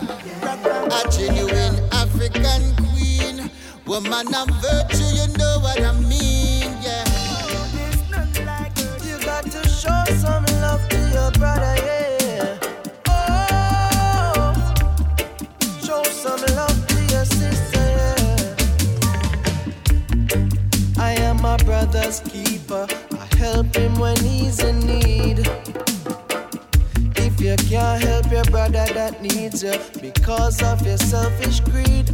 [0.92, 3.50] A genuine African queen.
[3.86, 7.06] Woman of virtue, you know what I mean, yeah.
[9.06, 12.01] You got to show some love to your brother, yeah.
[22.20, 22.86] Keeper.
[23.12, 25.48] I help him when he's in need.
[27.16, 32.10] If you can't help your brother that needs you because of your selfish greed.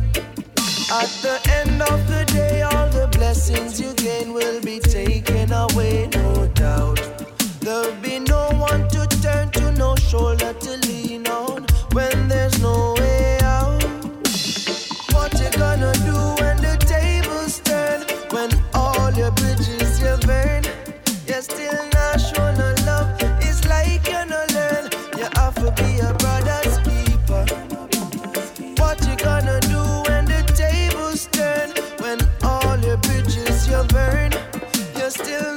[0.91, 6.09] At the end of the day, all the blessings you gain will be taken away,
[6.15, 7.01] no doubt.
[7.61, 12.98] There'll be no one to turn to, no shoulder to lean on when there's no
[19.09, 20.63] all your bridges you burn?
[21.27, 21.89] You're still
[22.85, 23.09] love.
[23.41, 24.23] It's like you
[24.55, 24.91] learn.
[25.17, 27.45] You have to be a brother's keeper.
[28.77, 31.71] What you gonna do when the tables turn?
[32.03, 34.33] When all your bridges you burn?
[34.97, 35.57] You're still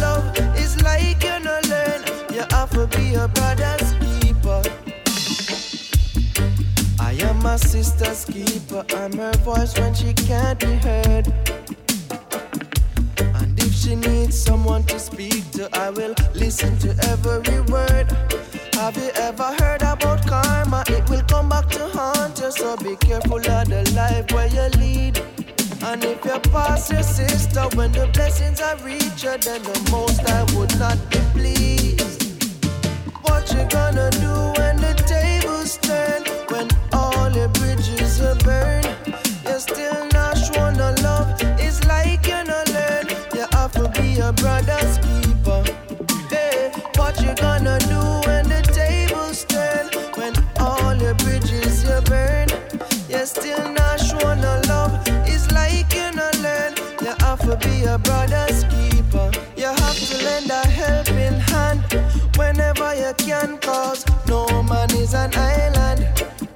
[0.00, 0.24] love.
[0.56, 1.38] It's like you
[1.70, 2.00] learn.
[2.32, 4.62] You have to be a brother's keeper.
[7.00, 8.84] I am my sister's keeper.
[8.94, 11.55] I'm her voice when she can't be heard.
[13.86, 18.10] She needs someone to speak to, I will listen to every word.
[18.74, 20.82] Have you ever heard about karma?
[20.88, 22.50] It will come back to haunt you.
[22.50, 25.22] So be careful of the life where you lead.
[25.84, 30.42] And if you pass your sister when the blessings are you, then the most I
[30.56, 32.42] would not be pleased.
[33.22, 34.75] What you gonna do when
[63.26, 66.00] can, cause no man is an island.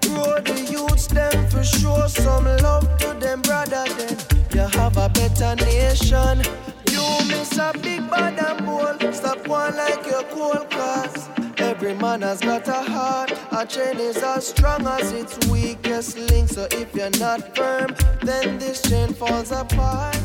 [0.03, 3.85] Grow the youths them for sure some love to them, brother.
[3.99, 4.17] Then
[4.55, 6.43] you have a better nation.
[6.93, 9.15] You miss a big bad and bold.
[9.15, 13.33] Stop one like your cold cause Every man has got a heart.
[13.51, 16.49] A chain is as strong as its weakest link.
[16.49, 20.17] So if you're not firm, then this chain falls apart.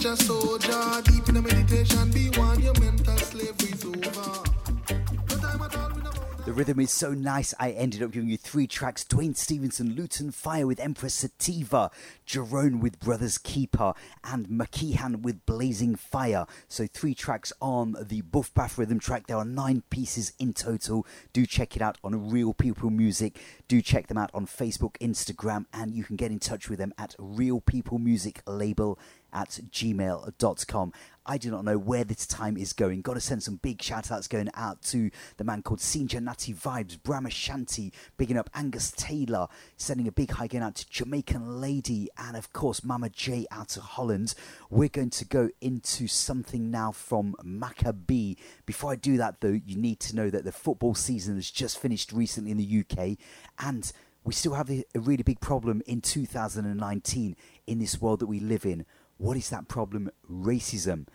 [0.00, 0.16] The
[6.46, 10.32] The rhythm is so nice, I ended up giving you three tracks Duane Stephenson, Lutan
[10.34, 11.90] Fyah with Hempress Sativa,
[12.26, 13.92] Jerone with Brothers Keeper,
[14.24, 16.46] and Mackeehan with Blazing Fire.
[16.66, 19.26] So, three tracks on the Buff Baff rhythm track.
[19.26, 21.06] There are nine pieces in total.
[21.34, 23.38] Do check it out on Real People Music.
[23.68, 26.94] Do check them out on Facebook, Instagram, and you can get in touch with them
[26.96, 28.98] at Real People Music Label
[29.32, 30.92] at gmail.com.
[31.26, 33.02] I do not know where this time is going.
[33.02, 36.54] Got to send some big shout outs going out to the man called Sinja Natty
[36.54, 41.60] Vibes, Brahma Shanti, bigging up Angus Taylor, sending a big hi going out to Jamaican
[41.60, 44.34] Lady, and of course Mama J out of Holland.
[44.70, 48.36] We're going to go into something now from Macka B.
[48.66, 51.78] Before I do that, though, you need to know that the football season has just
[51.78, 53.18] finished recently in the UK,
[53.58, 53.92] and
[54.24, 58.40] we still have a, a really big problem in 2019 in this world that we
[58.40, 58.84] live in.
[59.20, 60.08] What is that problem?
[60.32, 61.06] Racism.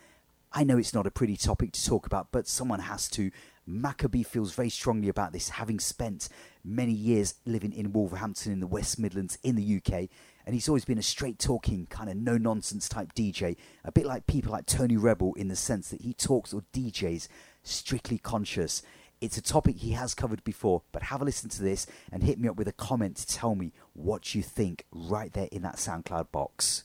[0.54, 3.32] I know it's not a pretty topic to talk about, but someone has to.
[3.68, 6.30] Macka B feels very strongly about this, having spent
[6.64, 10.08] many years living in Wolverhampton in the West Midlands in the UK.
[10.46, 14.06] And he's always been a straight talking, kind of no nonsense type DJ, a bit
[14.06, 17.28] like people like Tony Rebel in the sense that he talks or DJs
[17.64, 18.84] strictly conscious.
[19.20, 22.40] It's a topic he has covered before, but have a listen to this and hit
[22.40, 25.78] me up with a comment to tell me what you think right there in that
[25.78, 26.84] SoundCloud box.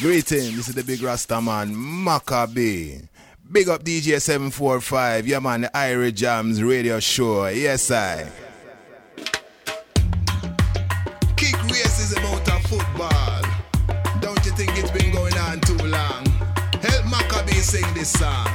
[0.00, 3.00] Greeting, this is the big Rasta man, Macka B.
[3.50, 8.30] Big up DJ 745, yeah man, the Irie Jamms radio show, yes I.
[11.34, 13.42] Kick racism out of football.
[14.20, 16.24] Don't you think it's been going on too long?
[16.80, 18.46] Help Macka B sing this song.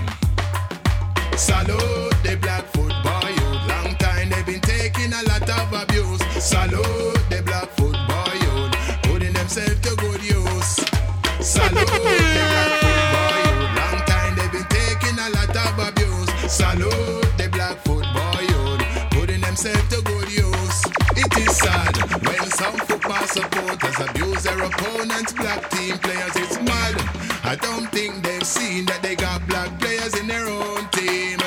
[1.36, 3.68] Salute the black football youth.
[3.68, 6.22] Long time they've been taking a lot of abuse.
[6.42, 7.33] Salute
[11.44, 13.76] Salute the black football youth.
[13.76, 16.32] Long time they've been taking a lot of abuse.
[16.50, 18.80] Salute the black football youth.
[19.12, 20.80] Putting themselves to good use.
[21.20, 26.32] It is sad when some football supporters abuse their opponents, black team players.
[26.38, 26.96] It's mad.
[27.44, 31.40] I don't think they've seen that they got black players in their own team.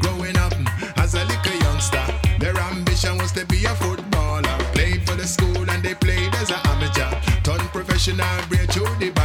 [0.00, 0.54] Growing up
[0.96, 2.02] as a little youngster,
[2.38, 4.56] their ambition was to be a footballer.
[4.72, 7.12] Played for the school and they played as an amateur.
[7.42, 9.23] Turn professional, break through the.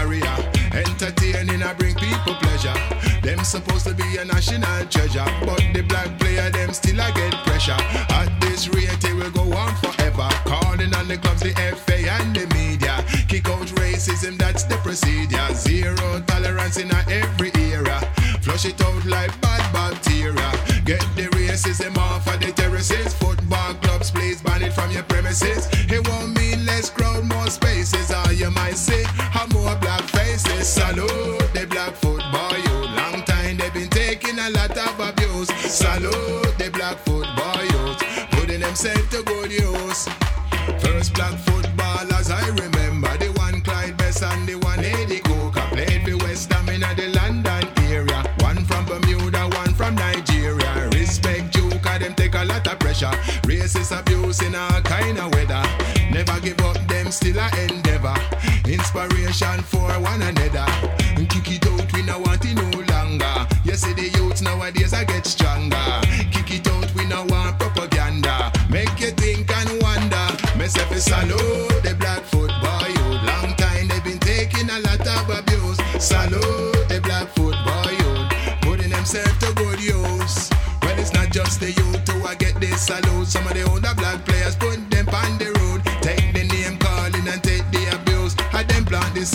[2.30, 3.22] People pleasure.
[3.22, 7.34] Them supposed to be a national treasure, but the black player them still I get
[7.46, 7.78] pressure.
[8.10, 10.30] At this rate, it will go on forever.
[10.46, 13.04] Calling on the clubs, the FA and the media.
[13.28, 15.54] Kick out racism, that's the procedure.
[15.56, 18.00] Zero tolerance in every era.
[18.42, 20.52] Flush it out like bad bacteria.
[20.86, 23.14] Get the racism off of the terraces.
[23.16, 25.68] Football clubs, please ban it from your premises.
[25.90, 28.12] It won't mean less crowd, more spaces.
[28.12, 30.68] Or you might say, how more black faces.
[30.68, 31.39] Salute
[35.70, 38.02] Salute the black football youth.
[38.32, 40.10] Putting themselves to good use.
[40.82, 43.16] First black footballers I remember.
[43.18, 47.14] The one Clyde Best and the one Ade Coker Played for West Ham in the
[47.14, 48.24] London area.
[48.40, 50.90] One from Bermuda, one from Nigeria.
[50.92, 53.14] Respect you cause them take a lot of pressure.
[53.46, 55.62] Racist abuse in all kind of weather.
[56.10, 58.18] Never give up them still a endeavor.
[58.66, 60.66] Inspiration for one another
[63.80, 65.88] see the youths nowadays I get stronger.
[66.32, 68.52] Kick it out we no want propaganda.
[68.70, 70.28] Make you think and wonder.
[70.58, 73.22] Myself is salute the black football youth.
[73.32, 75.80] Long time they've been taking a lot of abuse.
[75.98, 78.28] Salute the black football youth.
[78.62, 80.50] Putting themselves to good use.
[80.84, 83.28] Well it's not just the youth who I get this salute.
[83.28, 85.80] Some of the older black players put them on the road.
[86.02, 88.36] Take the name calling and take the abuse.
[88.52, 89.26] I them plant the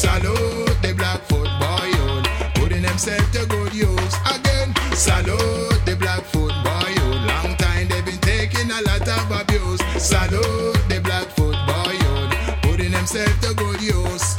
[0.00, 2.26] Salute the black football youth.
[2.54, 4.74] Putting themselves to good use Again.
[4.94, 7.20] Salute the black football youth.
[7.28, 9.78] Long time they've been taking a lot of abuse.
[10.02, 12.32] Salute the black football youth.
[12.62, 14.36] Putting themselves to good use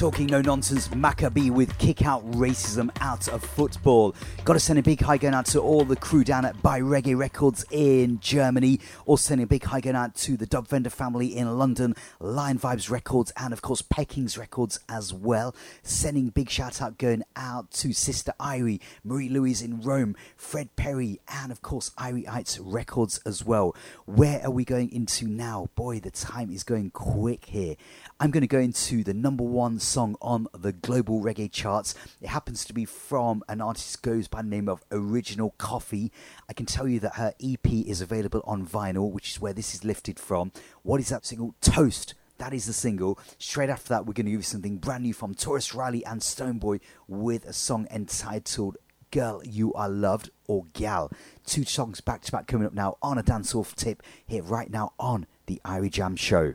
[0.00, 0.88] talking, no nonsense.
[0.88, 4.14] Macka B with kick out racism out of football.
[4.46, 6.80] Got to send a big high going out to all the crew down at Buy
[6.80, 8.80] Reggae Records in Germany.
[9.04, 12.58] Also sending a big high going out to the Dub Vendor family in London, Lion
[12.58, 15.54] Vibes Records, and of course Peckings Records as well.
[15.82, 21.20] Sending big shout out going out to Sister Irie, Marie Louise in Rome, Fred Perry,
[21.28, 23.76] and of course Irie Ites Records as well.
[24.06, 25.68] Where are we going into now?
[25.74, 27.76] Boy, the time is going quick here.
[28.18, 31.96] I'm going to go into the number one song on the global reggae charts.
[32.22, 36.12] It happens to be from an artist goes by the name of Original Coffee.
[36.48, 39.74] I can tell you that her EP is available on vinyl, which is where this
[39.74, 40.52] is lifted from.
[40.84, 41.56] What is that single?
[41.60, 42.14] Toast.
[42.38, 43.18] That is the single.
[43.38, 46.20] Straight after that, we're going to give you something brand new from Tarrus Riley and
[46.20, 48.76] Stoneboy with a song entitled
[49.10, 51.10] Girl You Are Loved or Gal.
[51.44, 54.70] Two songs back to back coming up now on a dance off tip here right
[54.70, 56.54] now on the Irie Jamms Show.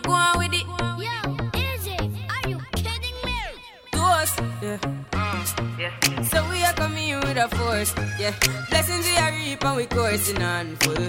[0.00, 0.66] Go on with it.
[0.98, 1.96] Yo, Izzy,
[2.30, 3.38] are you kidding me?
[3.92, 4.78] To us, yeah.
[5.78, 6.22] yeah.
[6.22, 8.34] So we are coming here with a force, yeah.
[8.68, 11.08] Blessings we are reap and we coursing on full.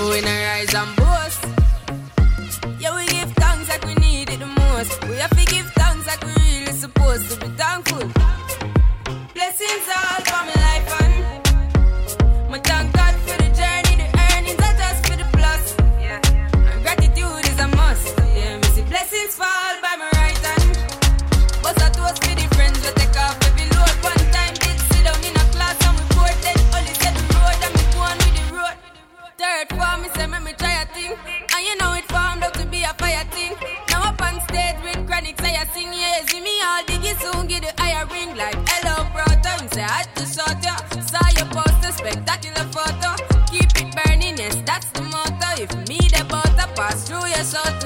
[0.00, 1.44] Oh, we rise and boast.
[2.80, 5.08] Yeah, we give thanks like we need it the most.
[5.08, 8.08] We have to give thanks like we really supposed to be thankful.
[9.34, 10.27] Blessings all
[37.20, 39.62] soon get the higher ring like hello brother.
[39.62, 43.10] Me say I to shot ya, saw your poster, spectacular photo.
[43.50, 45.62] Keep it burning, yes that's the motto.
[45.62, 47.77] If me the butter pass through your soul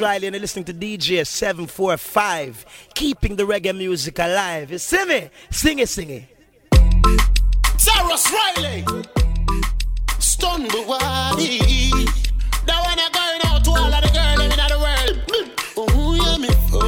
[0.00, 4.70] Riley and you're listening to DJ 745, keeping the reggae music alive.
[4.70, 5.30] You see me?
[5.50, 6.24] Sing it, sing it.
[7.78, 8.84] Cyrus Riley,
[10.18, 12.04] Stun Buwadi.
[12.66, 15.16] That one I going out to all of the girls in the world.
[15.76, 16.82] Oh, yeah, me for.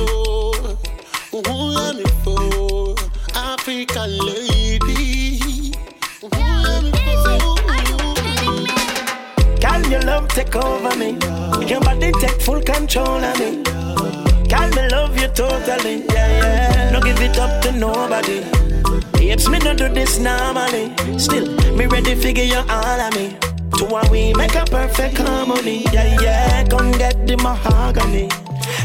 [1.35, 2.97] Oh, yeah, me for.
[3.35, 4.48] African lady.
[10.29, 11.19] Take over me?
[11.67, 13.63] Your body take full control of me.
[14.49, 16.05] Can me love you totally?
[16.07, 16.91] Yeah, yeah.
[16.91, 18.45] No give it up to nobody.
[19.31, 20.95] Apes me no do this normally.
[21.19, 23.37] Still, me ready figure you all of me.
[23.79, 25.85] To one we make a perfect harmony.
[25.93, 26.65] Yeah, yeah.
[26.65, 28.29] Come get the mahogany.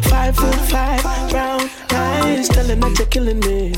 [0.09, 3.73] Five foot five, brown eyes, telling that you're killing me.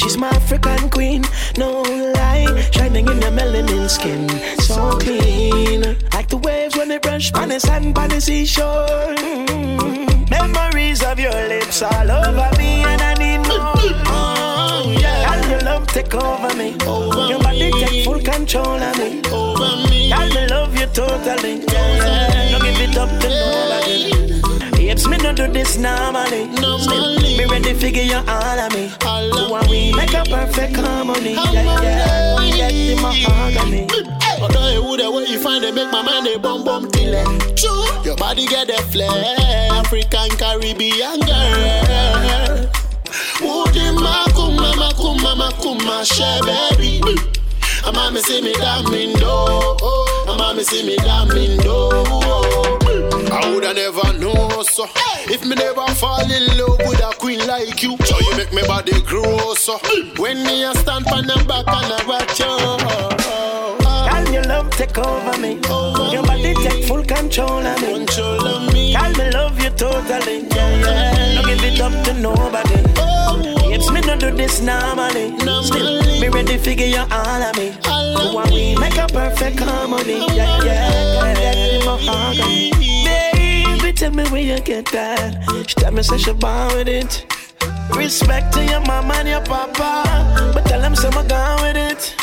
[0.00, 1.24] She's my African queen,
[1.56, 2.46] no lie.
[2.72, 4.28] Shining in your melanin skin,
[4.60, 5.96] so clean.
[6.12, 9.14] Like the waves when they brush on the sand by the seashore.
[9.16, 10.30] Mm.
[10.30, 13.74] Memories of your lips all over me, and I need more.
[14.06, 15.32] Oh, yeah.
[15.34, 16.76] And your love take over me.
[16.86, 19.22] Over your body take full control of me.
[19.30, 20.12] Over me.
[20.12, 21.64] And I love you totally.
[21.72, 22.58] Yeah, yeah.
[22.58, 24.09] Give it up to nobody.
[24.90, 26.50] Apes me no do this normally.
[26.56, 28.90] Still, me ready figure you all of me.
[29.00, 29.92] Who are we?
[29.94, 31.34] Make a perfect harmony.
[31.34, 32.36] Yeah, yeah.
[32.36, 33.86] We get the mahogany.
[34.42, 37.14] Although you would where you find it, make my mind a bum bum till.
[37.54, 39.10] True, your body get the flair,
[39.70, 42.66] African Caribbean girl.
[43.40, 46.02] Woody makuma makuma makuma
[46.76, 47.39] baby.
[47.84, 51.90] A mommy see me damn do, a mommy see me damn do.
[53.32, 54.86] I woulda never know so.
[55.26, 58.62] If me never fall in love with a queen like you, so you make me
[58.66, 59.78] body grow so.
[60.18, 62.56] When me a stand on the back and I watch you.
[64.08, 65.54] Can your love take over me?
[66.12, 67.94] Your body take full control of me.
[67.94, 68.92] Control of me.
[68.92, 70.46] Can me love you totally?
[70.48, 71.34] Yeah, yeah.
[71.34, 72.74] Don't give it up to nobody.
[72.74, 73.19] Apes
[74.18, 75.38] do do this normally.
[75.62, 77.72] Still, me ready figure you all of me.
[77.84, 78.76] Who are we?
[78.76, 80.18] Make a perfect harmony.
[80.34, 82.72] Yeah, yeah, get in harmony.
[83.04, 85.44] Baby, tell me where you get that.
[85.66, 87.26] She tell me say she born with it.
[87.94, 92.14] Respect to your mama and your papa, but tell them some I gone with it.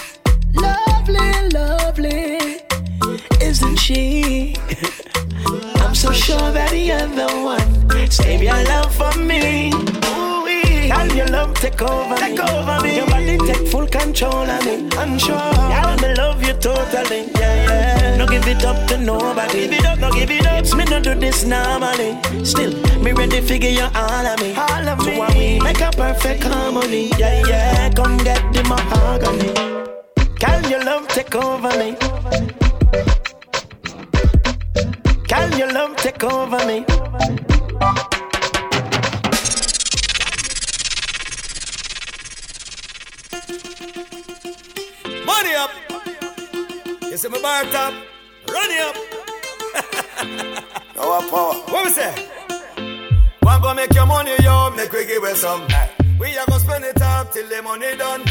[0.55, 2.61] Lovely, lovely,
[3.41, 4.55] isn't she?
[5.83, 8.09] I'm so sure that the one.
[8.09, 9.71] Save your love for me.
[10.87, 12.43] Can your love take over take me?
[12.49, 12.95] over me?
[12.95, 14.87] Your body take full control of me.
[14.97, 15.35] Unsure.
[15.35, 17.29] Yeah, me love you totally.
[17.35, 18.17] Yeah, yeah.
[18.17, 19.67] No give it up to nobody.
[19.67, 20.77] Give it up, no give it up.
[20.77, 22.17] Me no do this normally.
[22.45, 22.71] Still,
[23.01, 24.55] me ready figure you all of me.
[24.55, 25.19] All of me.
[25.19, 27.09] We make a perfect harmony.
[27.17, 27.89] Yeah, yeah.
[27.93, 29.53] Come get the mahogany.
[30.39, 31.95] Can your love take over me?
[35.27, 36.85] Can your love take over me?
[45.25, 45.71] Money up.
[47.03, 47.93] You see my bar top?
[48.51, 48.95] Run it up.
[50.97, 51.53] Our power.
[51.71, 52.13] What we say?
[53.41, 55.65] One go make your money, yo, make we give it some.
[56.19, 58.23] We are gonna spend it up till the money done.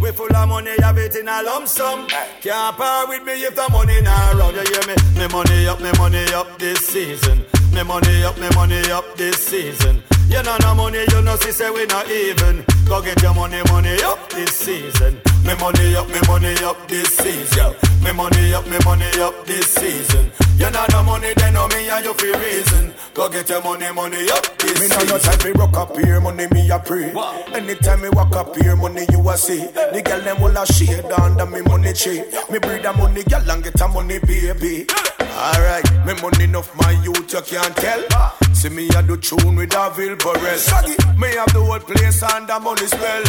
[0.00, 2.08] We full of money, have it in a lump sum.
[2.40, 4.54] Can't part with me if the money not around.
[4.54, 4.94] You hear me?
[5.18, 7.44] Me money up, me money up this season.
[7.74, 10.02] Me money up, me money up this season.
[10.32, 12.64] You know no money, you know see say we not even.
[12.86, 15.20] Go get your money, money up this season.
[15.44, 17.74] Me money up, me money up this season.
[18.02, 20.32] Me money up, me money up this season.
[20.56, 22.94] You know no money, then no me and you feel reason.
[23.12, 25.06] Go get your money, money up this Me season.
[25.06, 27.12] know no time fi rock up here, money me a pray.
[27.52, 29.66] Anytime me walk up here, money you a see.
[29.66, 32.24] The girl them will a shade under me money tree.
[32.50, 34.86] Me breed a money girl and get a money baby.
[35.20, 38.32] Alright, me money enough my youth you can't tell.
[38.62, 40.54] See me a do tune with a Vilborel.
[40.54, 43.24] Shaggy, me have the whole place under money spell.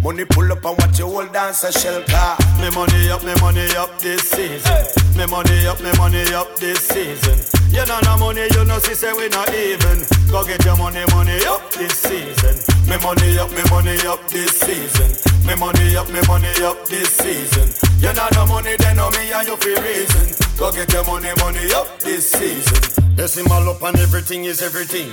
[0.00, 2.40] Money pull up and watch your whole dance a shell car.
[2.56, 4.80] Me money up, me money up this season.
[5.12, 7.36] Me money up, me money up this season.
[7.68, 10.08] You know no money, you know see say we not even.
[10.32, 12.56] Go get your money, money up this season.
[12.88, 15.12] Me money up, me money up this season.
[15.44, 17.68] Me money up, me money up this season.
[18.00, 20.32] You know no money, then no me and you feel reason.
[20.56, 23.07] Go get your money, money up this season.
[23.18, 25.10] Decimal up and everything is everything.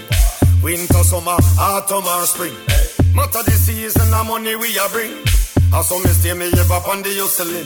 [0.61, 2.53] Winter, summer, autumn or spring.
[3.15, 5.25] Matter the season, the money we a bring.
[5.73, 7.65] I saw me stay me ever on the hustling.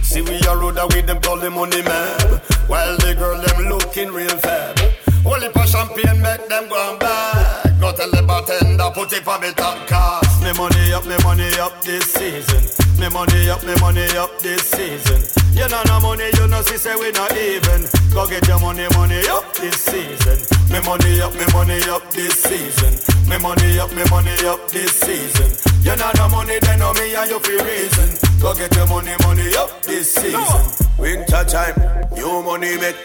[0.00, 2.40] See we a road with them call the money man.
[2.66, 4.80] While the girl them looking real fab.
[5.20, 7.78] Only for champagne make them go on back.
[7.78, 10.42] Go tell the bartender put it for me top cast.
[10.42, 12.88] Me money up, me money up this season.
[12.98, 15.43] Me money up, me money up this season.
[15.54, 17.86] You know no money, you know see say we not even.
[18.12, 20.38] Go get your money, money up this season.
[20.70, 22.92] Me money up, me money up this season.
[23.30, 25.50] Me money up, me money up this season.
[25.82, 28.08] You know no money, then no me and you feel reason.
[28.40, 30.86] Go get your money, money up this season.
[30.98, 31.76] Winter time,
[32.14, 32.96] new money make.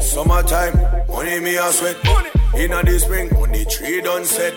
[0.00, 0.74] Summertime,
[1.08, 1.96] money me a sweat.
[2.56, 4.54] Inna the spring, money tree done set.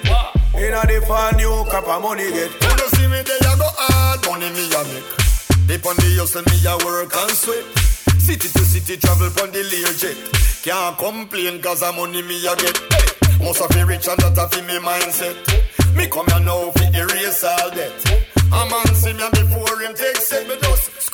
[0.56, 2.52] Inna the fall, new cup of money get.
[2.52, 5.27] You see me there, I go hard, money me a make.
[5.68, 7.66] Dip on the hustle, me a work and sweat.
[8.24, 10.16] City to city, travel the Learjet.
[10.64, 12.78] Can't complain cause the money me a get.
[12.88, 15.36] Hey, rich and that me mindset.
[15.94, 17.76] Me come here now fi erase all.
[18.48, 20.56] A man see me before him take set me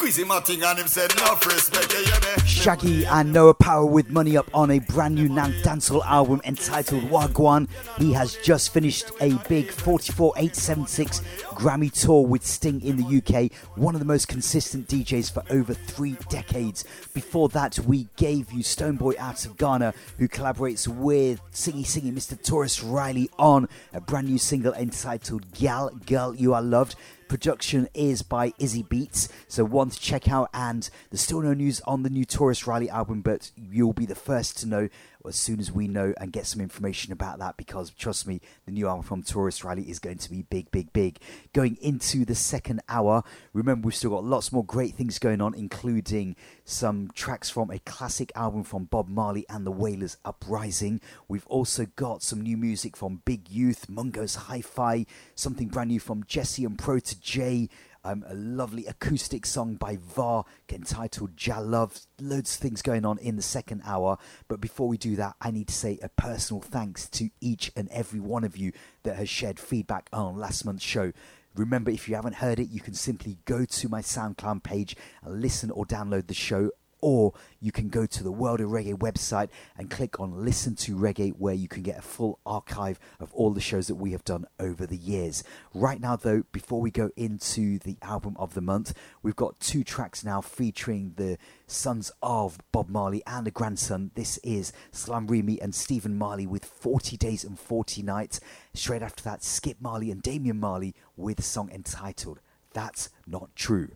[0.04, 1.91] squeeze him a thing and him said enough respect.
[1.93, 2.47] Hear me?
[2.47, 7.10] Shaggy and Noah Powa with Money Up on a brand new Nan dancehall album entitled
[7.10, 7.70] Wah Gwaan.
[7.97, 11.22] He has just finished a big 44876
[11.56, 15.74] Grammy tour with Sting in the UK, one of the most consistent DJs for over
[15.74, 16.84] three decades.
[17.14, 22.41] Before that, we gave you Stoneboy out of Ghana, who collaborates with Singy Singy Mr.
[22.41, 26.95] Tarrus Riley on a brand new single entitled Gal Girl You Are Loved.
[27.28, 30.49] Production is by Izzy Beats, so one to check out.
[30.54, 34.14] And there's still no news on the new Tarrus Riley album, but you'll be the
[34.14, 34.89] first to know
[35.28, 37.57] as soon as we know and get some information about that.
[37.57, 40.91] Because trust me, the new album from Tarrus Riley is going to be big, big,
[40.93, 41.19] big.
[41.53, 45.53] Going into the second hour, remember we've still got lots more great things going on,
[45.53, 51.01] including some tracks from a classic album from Bob Marley and the Wailers Uprising.
[51.28, 55.05] We've also got some new music from Big Youth, Mungo's Hi Fi,
[55.36, 57.69] something brand new from Jesse and Protoje.
[58.06, 62.01] Um, a lovely acoustic song by VAR entitled Jah Love.
[62.20, 64.18] Loads of things going on in the second hour.
[64.49, 67.88] But before we do that, I need to say a personal thanks to each and
[67.91, 68.74] every one of you
[69.04, 71.14] that has shared feedback on last month's show.
[71.56, 75.41] Remember, if you haven't heard it, you can simply go to my SoundCloud page and
[75.41, 76.72] listen or download the show
[77.04, 81.54] or you can go to the WorldAReggae website and click on Listen to Reggae, where
[81.54, 84.88] you can get a full archive of all the shows that we have done over
[84.88, 85.43] the years.
[85.74, 89.84] Right now, though, before we go into the album of the month, we've got two
[89.84, 91.38] tracks now featuring the
[91.68, 94.12] sons of Bob Marley and a grandson.
[94.16, 98.39] This is Salaam Remi and Stephen Marley with 40 Days and 40 Nights.
[98.74, 102.39] Straight after that, Skip Marley and Damian Marley with a song entitled
[102.72, 103.89] That's Not True.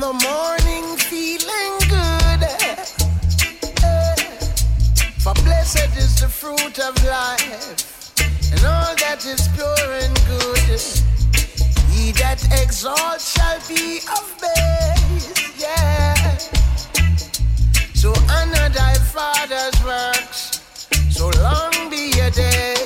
[0.00, 2.42] The morning feeling good.
[5.20, 8.12] For blessed is the fruit of life,
[8.50, 10.80] and all that is pure and good.
[11.92, 16.14] He that exalts shall be of base, yeah.
[17.92, 22.79] So honor thy father's works, so long be your days,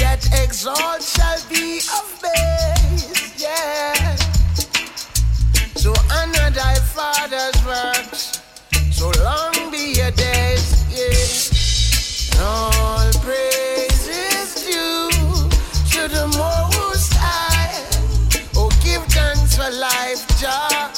[0.00, 4.16] that exalts shall be of base, yeah.
[5.76, 8.40] So honor thy father's works,
[8.90, 12.42] so long be your days, yeah.
[12.42, 15.10] All praise is due
[15.92, 17.84] to the Most High.
[18.56, 20.90] Oh, give thanks for life, Jah.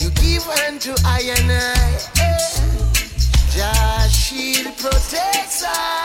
[0.00, 1.98] You give unto I and I.
[2.18, 2.36] eh.
[3.54, 5.95] Jah shield protects I.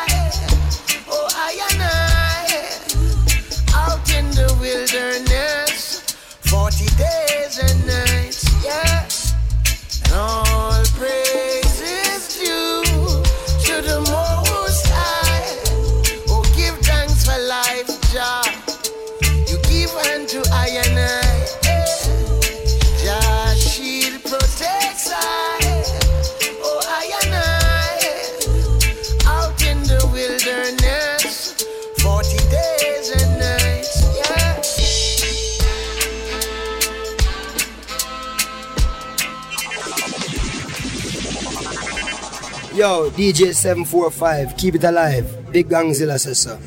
[42.82, 45.52] Yo, DJ 745, keep it alive.
[45.52, 46.58] Big Gongzilla says so.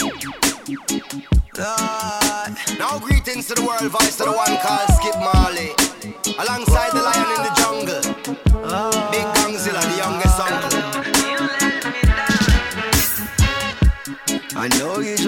[0.00, 0.18] Lord.
[2.80, 5.70] Now greetings to the world, voice to the one called Skip Marley.
[6.42, 6.71] Alongside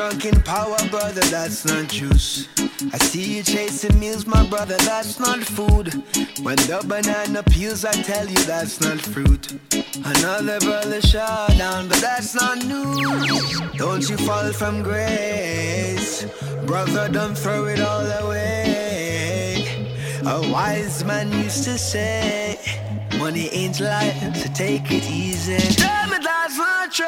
[0.09, 2.49] drunk in power, brother, that's not juice.
[2.93, 5.95] I see you chasing meals, my brother, that's not food.
[6.43, 9.59] When the banana peels, I tell you that's not fruit.
[10.05, 13.61] Another brother shot down, but that's not news.
[13.79, 16.27] Don't you fall from grace,
[16.67, 19.65] brother, don't throw it all away.
[20.27, 22.59] A wise man used to say,
[23.19, 25.57] Money ain't life, so take it easy.
[25.77, 27.07] Tell me that's not true.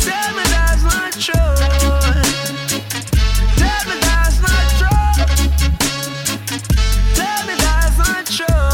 [0.00, 0.59] Tell me that's
[0.90, 1.54] not true.
[3.60, 5.12] Tell me that's not true.
[7.18, 8.70] Tell me that's not true.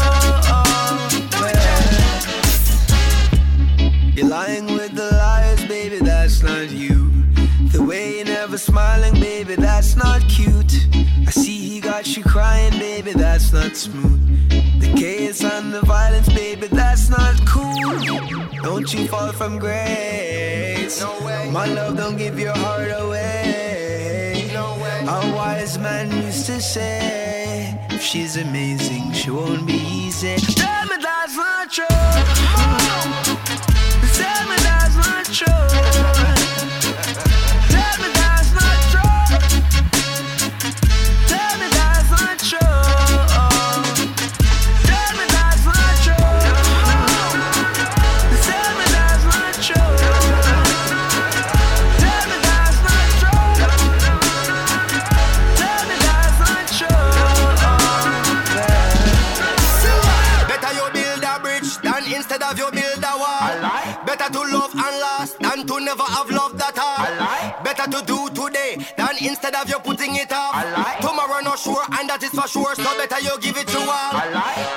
[4.15, 7.11] You're lying with the liars, baby, that's not you.
[7.71, 10.87] The way you're never smiling, baby, that's not cute.
[11.27, 14.21] I see he got you crying, baby, that's not smooth.
[14.81, 18.36] The chaos and the violence, baby, that's not cool.
[18.77, 21.01] Don't you fall from grace.
[21.01, 21.49] No way.
[21.51, 24.51] My love, don't give your heart away.
[24.53, 25.01] No way.
[25.01, 30.35] A wise man used to say, if she's amazing, she won't be easy.
[30.53, 31.87] Tell me that's not true.
[34.13, 36.36] Tell me that's not true.
[68.47, 70.55] Today than instead of you putting it off.
[71.01, 74.76] Tomorrow not sure and that is for sure, so better you give it to all.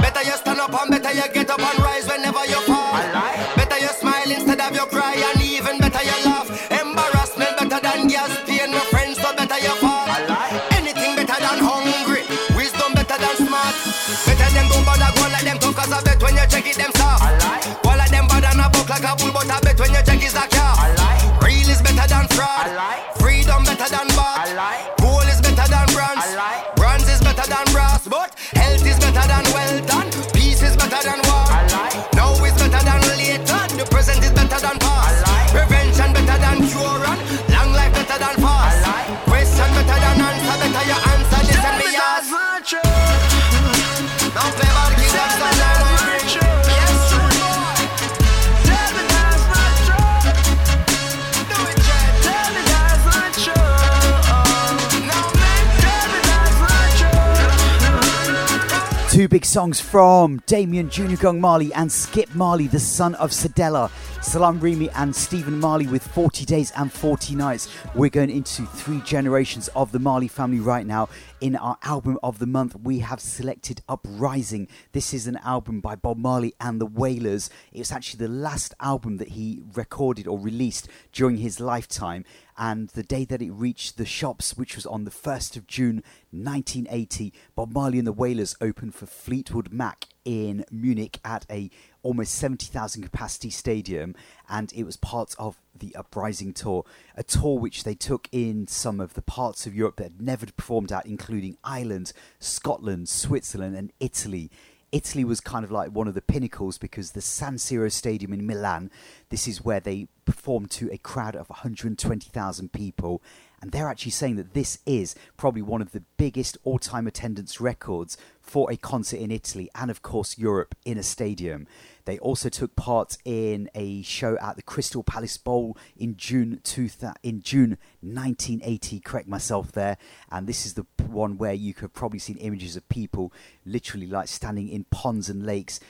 [59.30, 63.88] Big songs from Damian Junior Gong Marley and Skip Marley, the son of Cedella.
[64.30, 67.68] Salaam Remi and Stephen Marley with 40 Days and 40 Nights.
[67.96, 71.08] We're going into three generations of the Marley family right now.
[71.40, 74.68] In our album of the month, we have selected Uprising.
[74.92, 77.50] This is an album by Bob Marley and the Wailers.
[77.72, 82.24] It's actually the last album that he recorded or released during his lifetime.
[82.56, 86.04] And the day that it reached the shops, which was on the 1st of June
[86.30, 91.70] 1980, Bob Marley and the Wailers opened for Fleetwood Mac in Munich at a
[92.02, 94.14] almost 70,000 capacity stadium
[94.48, 96.84] and it was part of the Uprising tour,
[97.16, 100.46] a tour which they took in some of the parts of Europe that had never
[100.46, 104.50] performed at including Ireland, Scotland, Switzerland and Italy.
[104.92, 108.46] Italy was kind of like one of the pinnacles because the San Siro Stadium in
[108.46, 108.90] Milan,
[109.28, 113.22] this is where they performed to a crowd of 120,000 people.
[113.62, 117.60] And they're actually saying that this is probably one of the biggest all time attendance
[117.60, 121.66] records for a concert in Italy and, of course, Europe in a stadium.
[122.04, 126.88] They also took part in a show at the Crystal Palace Bowl in June two
[126.88, 129.00] thou- in June 1980.
[129.00, 129.96] Correct myself there.
[130.30, 133.32] And this is the one where you could probably seen images of people
[133.64, 135.80] literally like standing in ponds and lakes,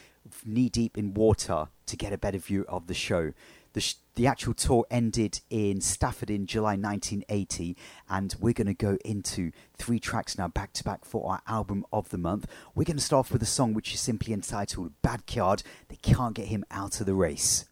[0.45, 3.33] knee deep in water, to get a better view of the show.
[3.73, 7.75] The, sh- the actual tour ended in Stafford in July 1980,
[8.11, 11.87] and we're going to go into three tracks now back to back for our album
[11.91, 12.47] of the month.
[12.75, 15.63] We're going to start off with a song which is simply entitled Bad Card.
[15.89, 17.65] They can't get him out of the race.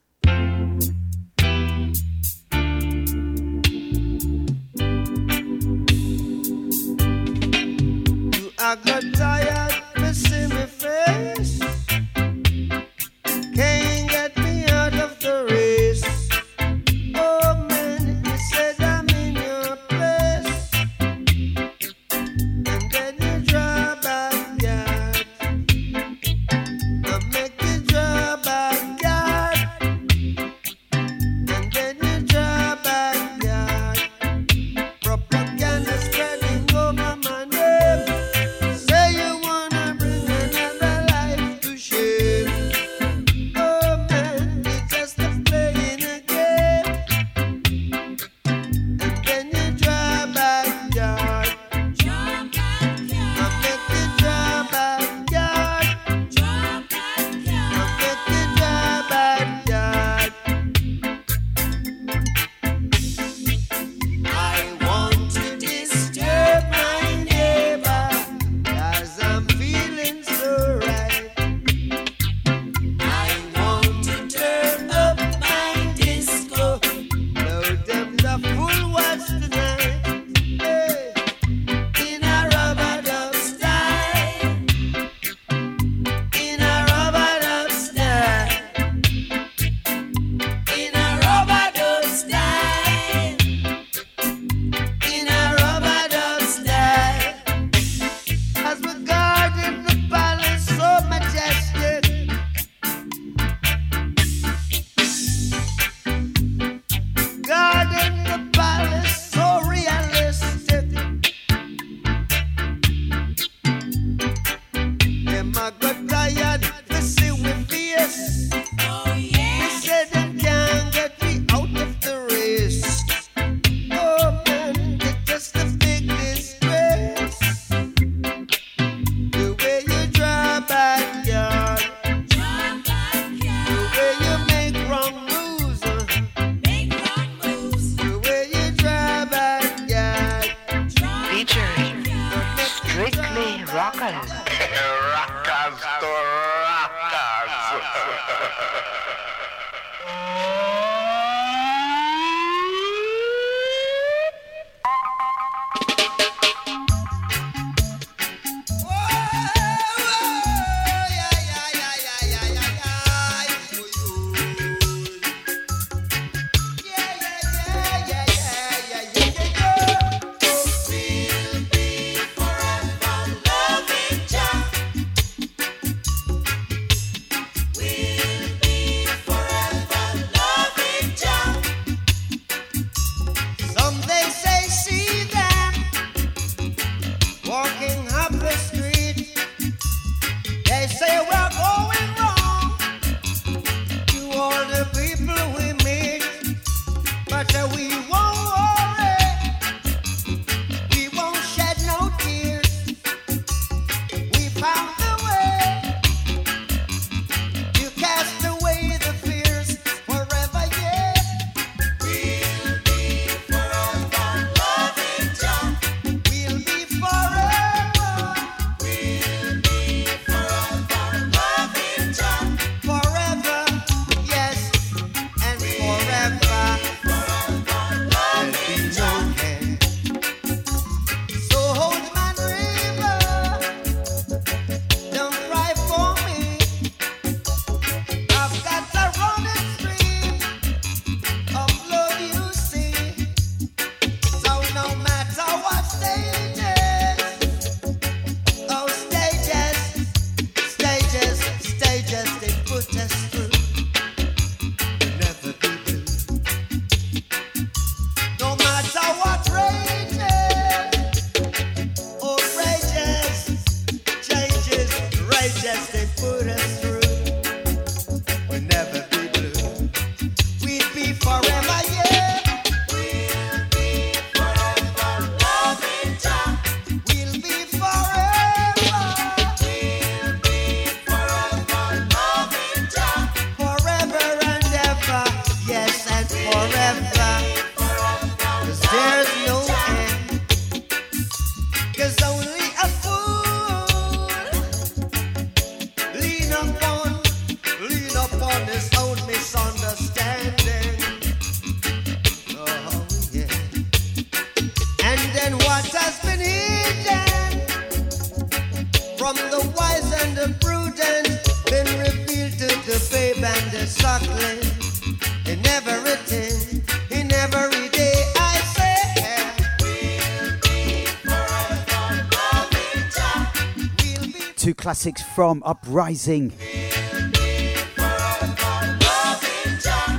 [324.98, 326.52] Classics from Uprising.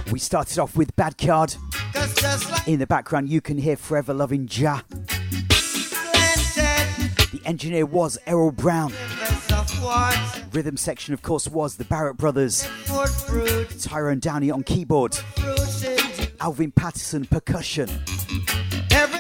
[0.10, 1.54] We started off with Bad Card.
[2.66, 4.82] In the background, you can hear Forever Loving Jah.
[7.28, 8.94] The engineer was Errol Brown.
[10.54, 12.66] Rhythm section, of course, was the Barrett Brothers.
[13.82, 15.20] Tyrone Downie on keyboard.
[16.40, 17.90] Alvin Patterson percussion.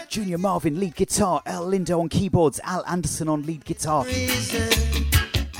[0.07, 1.41] Junior Marvin lead guitar.
[1.45, 2.61] Al Lindo on keyboards.
[2.63, 4.05] Al Anderson on lead guitar.
[4.05, 4.88] reason.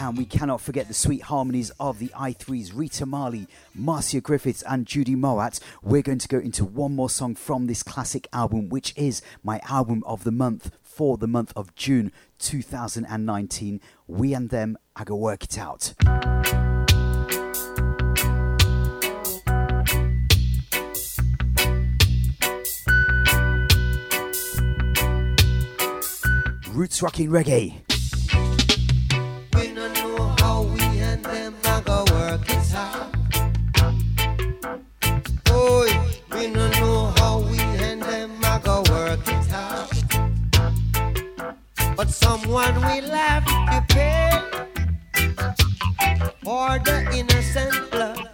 [0.02, 4.86] And we cannot forget the sweet harmonies of the I-Threes Rita Marley, Marcia Griffiths, and
[4.86, 5.60] Judy Mowatt.
[5.84, 9.60] We're going to go into one more song from this classic album, which is my
[9.70, 13.82] album of the month for the month of June 2019.
[14.08, 15.94] We and them, I go work it out.
[26.74, 27.89] Roots rocking reggae.
[42.00, 44.32] But someone will have to pay
[46.42, 48.30] for the innocent blood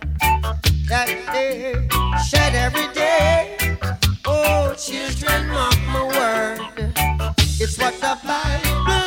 [0.87, 1.87] that they
[2.29, 3.57] shed every day.
[4.23, 6.59] Oh, children, mark my word.
[7.59, 9.04] It's what the Bible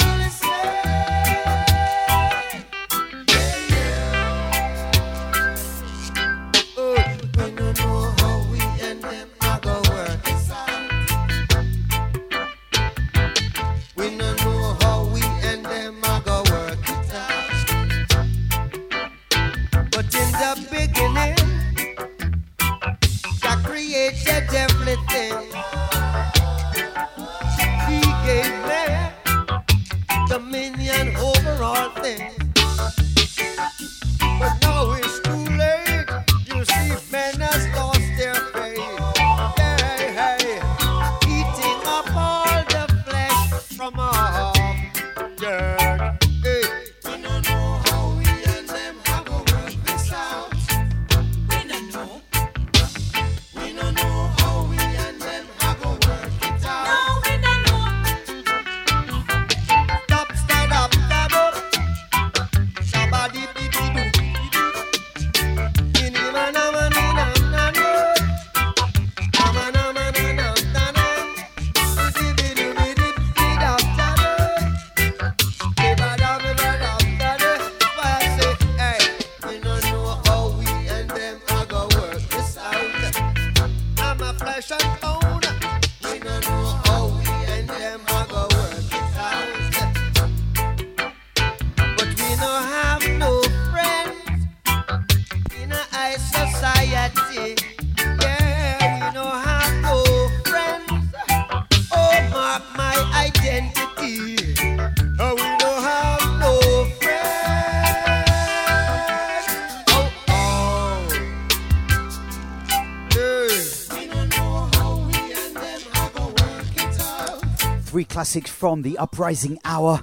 [118.29, 120.03] classics from the Uprising Hour.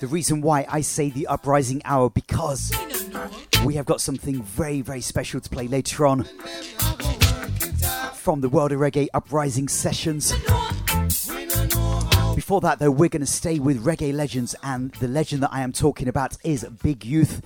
[0.00, 2.70] The reason why I say the Uprising Hour because
[3.64, 6.24] we have got something very, very special to play later on
[8.12, 10.32] from the World of Reggae Uprising sessions.
[12.34, 15.62] Before that, though, we're going to stay with reggae legends, and the legend that I
[15.62, 17.40] am talking about is Big Youth.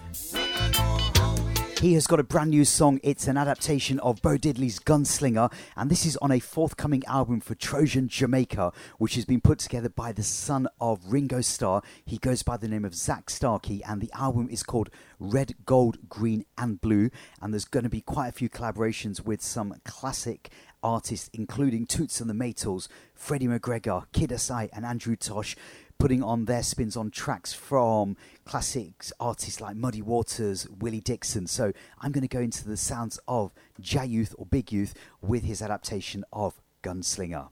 [1.81, 2.99] He has got a brand new song.
[3.05, 7.55] It's an adaptation of Bo Diddley's Gunslinger, and this is on a forthcoming album for
[7.55, 11.83] Trojan Jamaica, which has been put together by the son of Ringo Starr.
[12.05, 14.91] He goes by the name of Zak Starkey, and the album is called
[15.21, 17.11] Red, Gold, Green, and Blue.
[17.41, 20.51] And there's going to be quite a few collaborations with some classic
[20.83, 25.55] artists, including Toots and the Maytals, Freddie McGregor, Kiddus I, and Andrew Tosh
[25.99, 31.49] putting on their spins on tracks from classics artists like Muddy Waters, Willie Dixon.
[31.49, 35.43] So I'm going to go into the sounds of Jah Youth or Big Youth with
[35.43, 37.49] his adaptation of Gunslinger.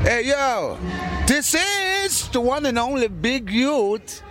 [0.00, 0.78] Hey yo,
[1.26, 4.22] this is the one and only Big Youth.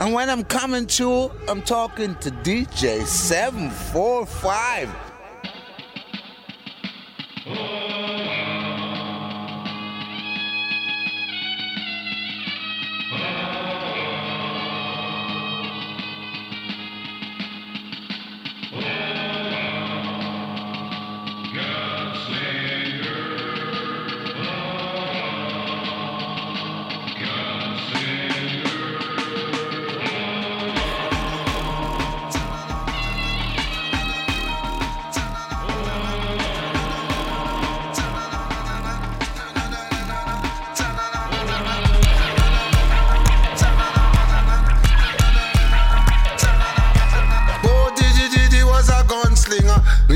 [0.00, 4.90] And when I'm coming to, I'm talking to DJ 745.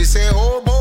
[0.07, 0.76] Say, oh, Bo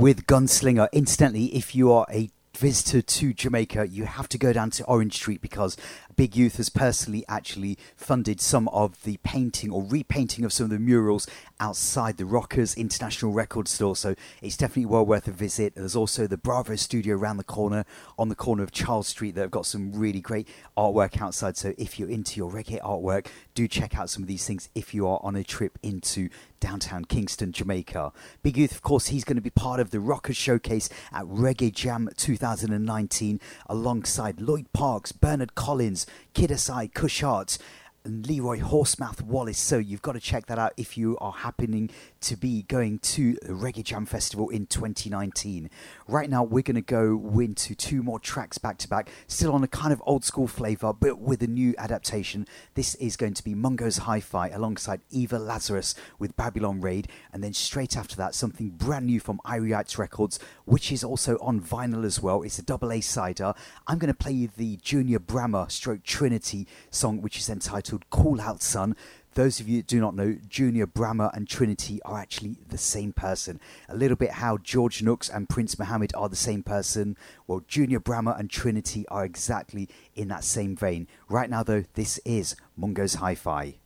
[0.00, 0.88] with Gunslinger.
[0.92, 5.14] Incidentally, if you are a visitor to Jamaica, you have to go down to Orange
[5.14, 5.76] Street because
[6.20, 10.70] Big Youth has personally actually funded some of the painting or repainting of some of
[10.70, 11.26] the murals
[11.58, 13.96] outside the Rockers International Record Store.
[13.96, 15.76] So it's definitely well worth a visit.
[15.76, 17.86] There's also the Bravo Studio around the corner
[18.18, 21.56] on the corner of Charles Street that have got some really great artwork outside.
[21.56, 24.92] So if you're into your reggae artwork, do check out some of these things if
[24.92, 26.28] you are on a trip into
[26.60, 28.12] downtown Kingston, Jamaica.
[28.42, 31.72] Big Youth, of course, he's going to be part of the Rockers Showcase at Reggae
[31.72, 37.58] Jam 2019 alongside Lloyd Parks, Bernard Collins, Kiddus I Cushart,
[38.04, 39.58] and Leroy Horsemouth Wallace.
[39.58, 41.90] So you've got to check that out if you are happening
[42.22, 45.70] to be going to the Reggae Jam Festival in 2019.
[46.10, 49.62] Right now, we're going to go into two more tracks back to back, still on
[49.62, 52.48] a kind of old school flavor, but with a new adaptation.
[52.74, 57.44] This is going to be Mungo's Hi Fi alongside Eva Lazarus with Babylon Raid, and
[57.44, 61.60] then straight after that, something brand new from Irie Ites Records, which is also on
[61.60, 62.42] vinyl as well.
[62.42, 63.40] It's a double A side.
[63.40, 68.40] I'm going to play you the Junior Brammer stroke Trinity song, which is entitled Call
[68.40, 68.96] Out Sun.
[69.34, 73.12] Those of you that do not know, Junior Brammer and Trinity are actually the same
[73.12, 73.60] person.
[73.88, 77.16] A little bit how George Nooks and Prince Mohammed are the same person.
[77.46, 81.06] Well, Junior Brammer and Trinity are exactly in that same vein.
[81.28, 83.79] Right now, though, this is Mungo's Hi Fi.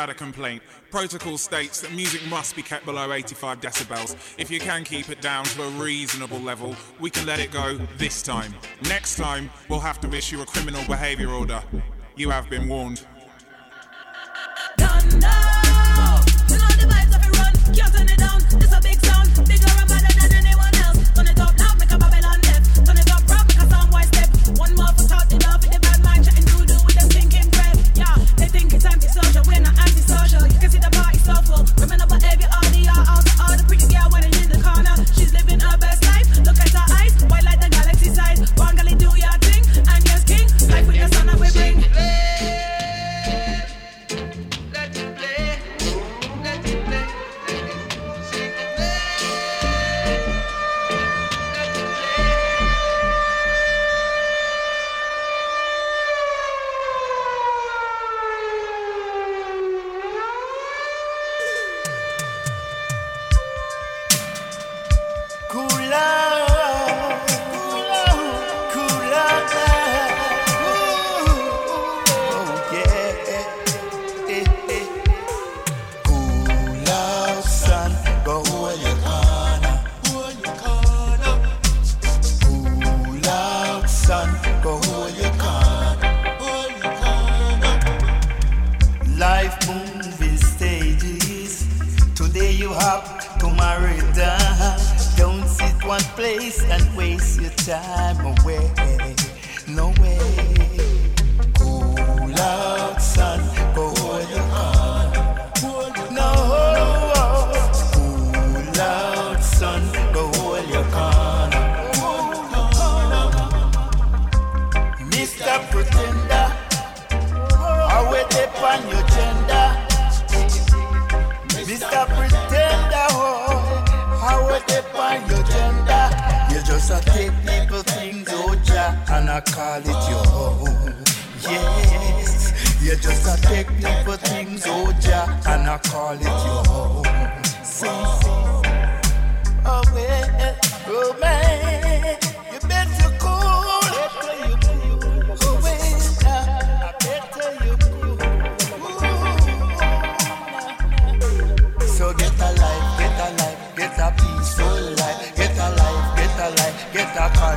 [0.00, 0.62] had a complaint.
[0.90, 4.16] Protocol states that music must be kept below 85 decibels.
[4.38, 7.78] If you can keep it down to a reasonable level, we can let it go
[7.98, 8.54] this time.
[8.88, 11.62] Next time, we'll have to issue a criminal behavior order.
[12.16, 13.04] You have been warned.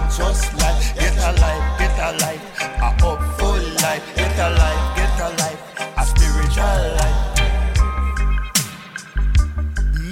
[0.03, 5.19] Conscious life, get a life, get a life, a hopeful life, get a life, get
[5.19, 5.61] a life,
[5.97, 7.19] a spiritual life.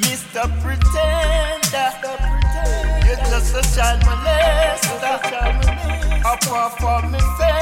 [0.01, 0.43] Mr.
[0.61, 1.91] Pretender,
[3.05, 5.18] you're just a child molester,
[6.26, 7.60] a poor for me fender.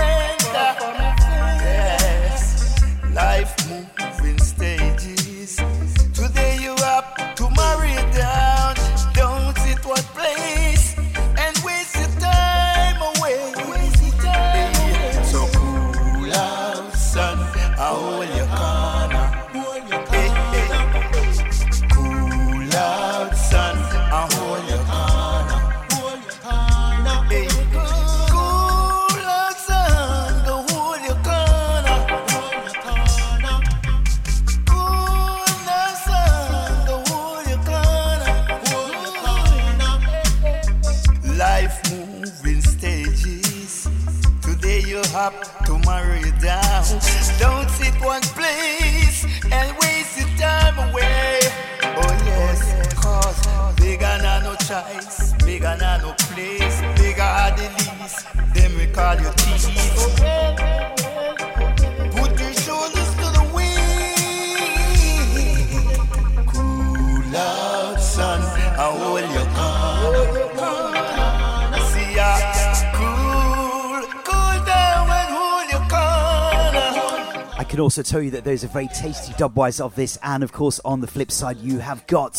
[77.89, 80.99] Also tell you that there's a very tasty dubwise of this, and of course, on
[80.99, 82.35] the flip side, you have got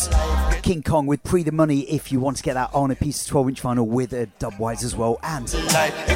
[0.61, 3.21] King Kong with Pre the Money if you want to get that on a piece
[3.23, 5.19] of 12 inch vinyl with a dubwise as well.
[5.23, 5.51] And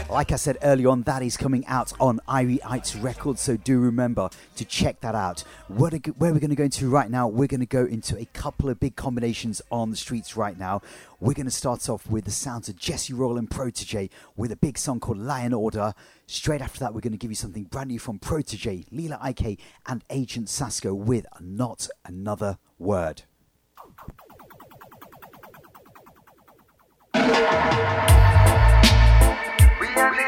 [0.09, 3.79] like I said earlier on, that is coming out on Irie Ites Records, so do
[3.79, 5.41] remember to check that out.
[5.67, 8.25] Where, where we're going to go into right now, we're going to go into a
[8.25, 10.81] couple of big combinations on the streets right now.
[11.19, 14.57] We're going to start off with the sounds of Jesse Royal and Protoje with a
[14.57, 15.93] big song called Lion Order.
[16.27, 19.57] Straight after that, we're going to give you something brand new from Protoje, Lila Iké,
[19.87, 23.23] and Agent Sasco with Not Another Word.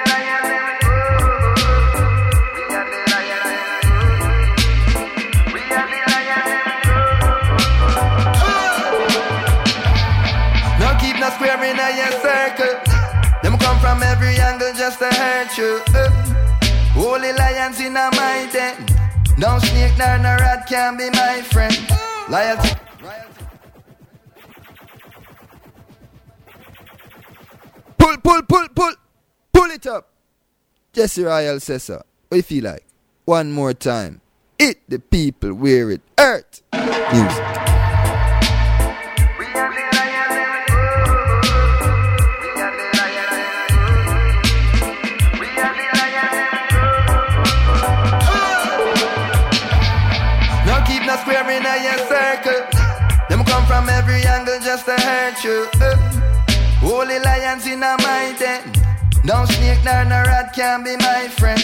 [0.08, 0.84] Lions.
[2.56, 3.88] We are the lions.
[5.54, 6.48] We are the lions.
[10.80, 11.90] Now keep no square in a
[18.52, 18.76] den.
[19.38, 21.78] No snake nor no rat can be my friend.
[22.30, 22.87] Loyalty.
[28.08, 28.94] Pull, pull, pull, pull,
[29.52, 30.08] pull it up.
[30.94, 32.02] Jesse Royal says so.
[32.30, 32.86] What you like?
[33.26, 34.22] One more time.
[34.58, 36.62] Hit the people where it hurt.
[36.72, 37.44] Music.
[53.68, 55.68] From every angle just to hurt you.
[55.82, 56.07] Uh,
[56.98, 58.74] Holy lions in a my den.
[59.24, 61.62] No snake nor no rat can be my friend.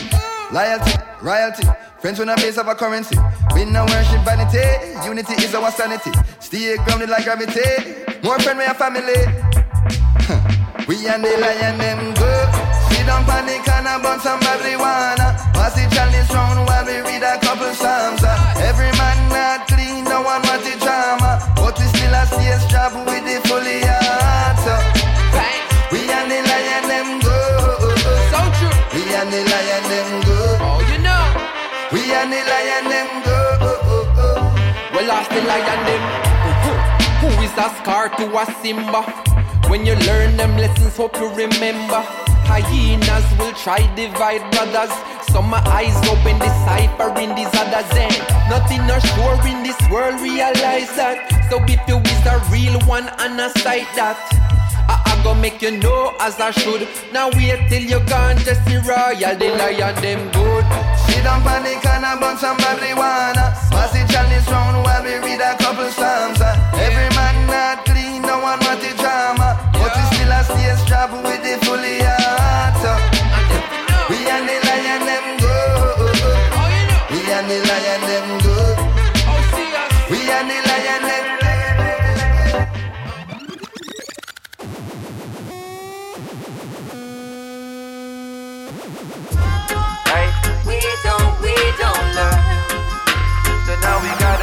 [0.53, 0.93] Loyalty,
[1.23, 1.65] royalty,
[1.97, 3.18] friends on a base of a currency.
[3.55, 4.61] We no worship vanity,
[5.03, 6.11] unity is our sanity.
[6.39, 7.65] Stay grounded like gravity.
[8.22, 9.26] More friend we a family.
[10.85, 12.49] we and the lion them good.
[12.93, 15.34] Sit down on the corner, burn some marijuana.
[15.57, 18.22] Pass the chalice round while we read a couple psalms.
[18.22, 18.69] uh.
[18.69, 21.41] Every man not clean, no one want the drama.
[21.57, 23.23] But we still a stage job with
[29.94, 30.57] them good.
[30.61, 31.24] Oh, you know.
[31.94, 33.60] We and the lion them good.
[33.61, 34.40] Oh, oh, oh.
[34.94, 36.03] Well, ask the lion them.
[37.22, 39.02] Who is a scar to a Simba?
[39.70, 42.02] When you learn them lessons, hope you remember.
[42.49, 44.94] Hyenas will try divide brothers.
[45.32, 47.90] Some my eyes open, deciphering these others.
[47.95, 48.15] And
[48.49, 51.48] nothing not sure in this world, realize that.
[51.49, 54.43] So if you is a real one and a sight that.
[54.89, 56.88] I, I go make you know as I should.
[57.11, 60.65] Now wait till you gone, Jesse Royal, the lion them good.
[61.07, 63.53] Sit down on the corner, burn some marijuana.
[63.72, 66.41] Pass the chalice round while we read a couple psalms.
[66.41, 66.55] uh.
[66.76, 69.62] Every man not clean, no one want the drama.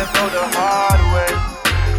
[0.01, 1.32] Gotta go the hard way.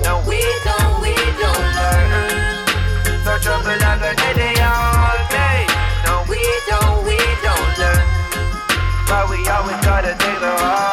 [0.04, 3.24] No, we don't, we don't learn.
[3.24, 5.68] So trouble like a day all day.
[6.06, 8.06] No, we don't, we don't learn.
[9.08, 10.91] But we always gotta take the hard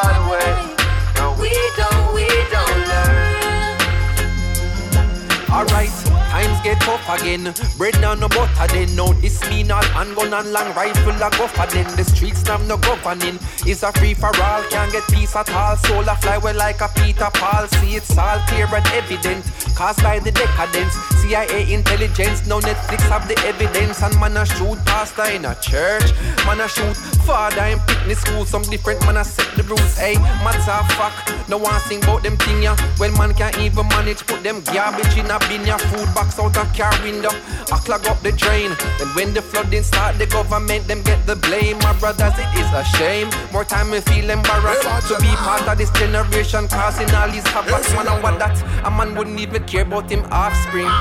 [6.69, 7.53] get tough again.
[7.77, 8.95] Bread down no butter then.
[8.95, 11.85] No, this mean all handgun and long rifle a go for then.
[11.95, 13.39] The streets have no governing.
[13.65, 15.77] It's a free for all, can't get peace at all.
[15.77, 17.67] Soul a fly well like a Peter Paul.
[17.79, 19.45] See it's all clear and evident.
[19.75, 20.93] Caused by the decadence.
[21.21, 24.01] CIA intelligence, no Netflix have the evidence.
[24.03, 26.11] And man a shoot pastor in a church.
[26.45, 28.45] Man a shoot father in picnic school.
[28.45, 29.97] Some different man a set the rules.
[29.97, 32.75] Hey, of fact, no one sing about them thing ya.
[32.99, 35.77] Well man can't even manage put them garbage in a bin ya.
[35.77, 37.31] Food box out a car window.
[37.71, 38.75] I clog up the drain.
[38.99, 41.77] Then when the flooding start, the government them get the blame.
[41.79, 43.29] My brothers, it is a shame.
[43.51, 47.83] More time we feel embarrassed to be part of this generation causing all these havoc.
[47.95, 48.55] Man, I what that
[48.85, 50.91] a man wouldn't even care about him offspring.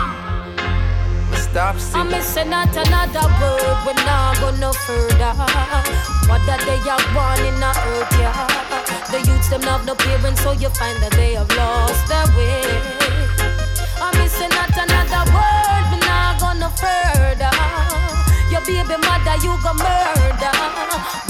[1.35, 2.11] Stop I'm singing.
[2.11, 5.33] missing out another word, We're not go no further.
[6.29, 8.69] What that they are born in a earth, yeah.
[9.11, 13.08] The youths them have no parents, so you find that they have lost their way.
[14.79, 17.51] I'm missing out another word, we not go no further.
[18.51, 20.55] Your baby mother, you go murder.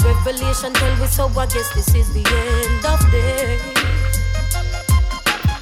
[0.03, 3.59] Revelation tell we so, I guess this is the end of day.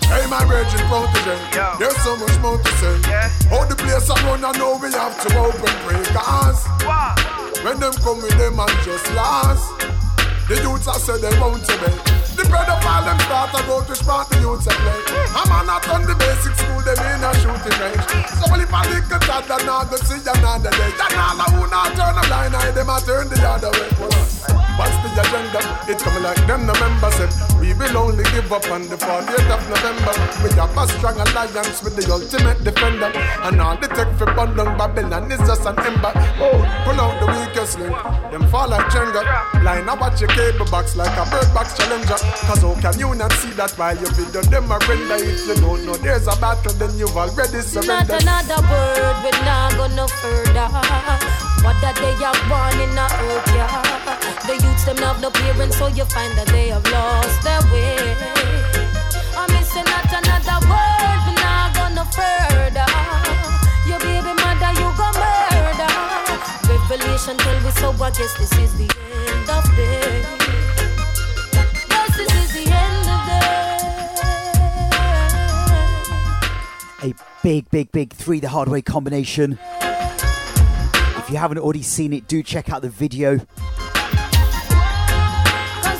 [0.08, 1.38] Hey, my virgin protege,
[1.80, 3.00] there's so much more to say.
[3.50, 6.68] How the place I run, I know we have to open breakers.
[7.64, 9.68] When them come with them and just last,
[10.48, 12.27] the youths I said they want to be.
[12.38, 15.02] The pedophile them start to go to spot the youths and play.
[15.34, 18.06] A man not on the basic school, them in a shooting range.
[18.38, 21.98] So if a little child that not go see another day, then all who not
[21.98, 24.38] turn a blind eye, them a turn the other way.
[24.78, 25.58] What's the agenda?
[25.90, 29.50] It coming like them the members said We will only give up on the 40th
[29.50, 30.14] of November
[30.46, 33.10] We have a strong alliance with the ultimate defender
[33.42, 37.26] And all the tech for bundle Babylon is just an ember Oh, pull out the
[37.26, 37.98] weakest link
[38.30, 39.26] Them fall like Jenga
[39.66, 43.16] Line up watch your cable box like a bird box challenger Cause how can you
[43.16, 46.36] not see that while you video them a render If you don't know there's a
[46.40, 50.68] battle then you've already Not another word, we not go no further.
[51.66, 53.68] What that they are born in a earth, yeah.
[54.48, 58.00] The youths them have no parents, so you find that they have lost their way.
[59.36, 62.88] I'm missing not another word, we not go no further.
[63.84, 65.92] Your baby mother, you go murder.
[66.72, 70.47] Revelation tell we so, I guess this is the end of day.
[77.04, 77.14] A
[77.44, 79.60] big, big, big three the hard way combination.
[79.82, 83.34] If you haven't already seen it, do check out the video.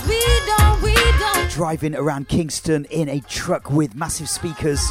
[0.08, 4.82] We don't, we don't, Driving around Kingston in a truck with massive speakers,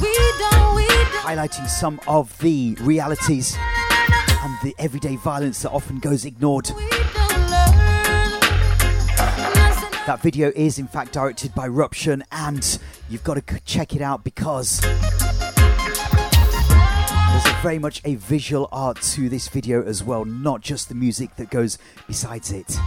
[0.00, 1.24] we don't, we don't.
[1.24, 6.70] highlighting some of the realities and the everyday violence that often goes ignored.
[10.08, 12.78] That video is in fact directed by Ruption, and
[13.10, 14.96] you've got to check it out because there's
[17.60, 21.50] very much a visual art to this video as well, not just the music that
[21.50, 21.76] goes
[22.06, 22.78] besides it.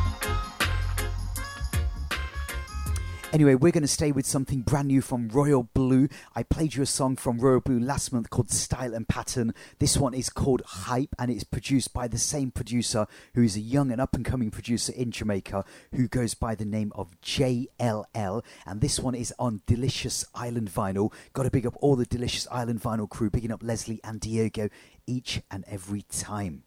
[3.34, 6.10] Anyway, we're going to stay with something brand new from Royal Blu.
[6.36, 9.54] I played you a song from Royal Blu last month called Style and Pattern.
[9.80, 13.62] This one is called Hype and it's produced by the same producer who is a
[13.62, 15.64] young and up and coming producer in Jamaica
[15.96, 18.44] who goes by the name of JLL.
[18.66, 21.14] And this one is on Delicious Island Vinyl.
[21.32, 24.68] Got to big up all the Delicious Island Vinyl crew, picking up Leslie and Diego
[25.08, 26.64] each and every time.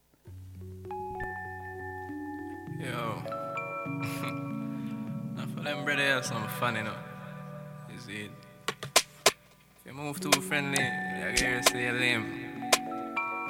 [2.81, 4.43] Yo.
[5.65, 6.95] for them brother have some fun, you know.
[7.91, 8.29] You see.
[8.67, 12.71] If you move too friendly, I guess say you're lame.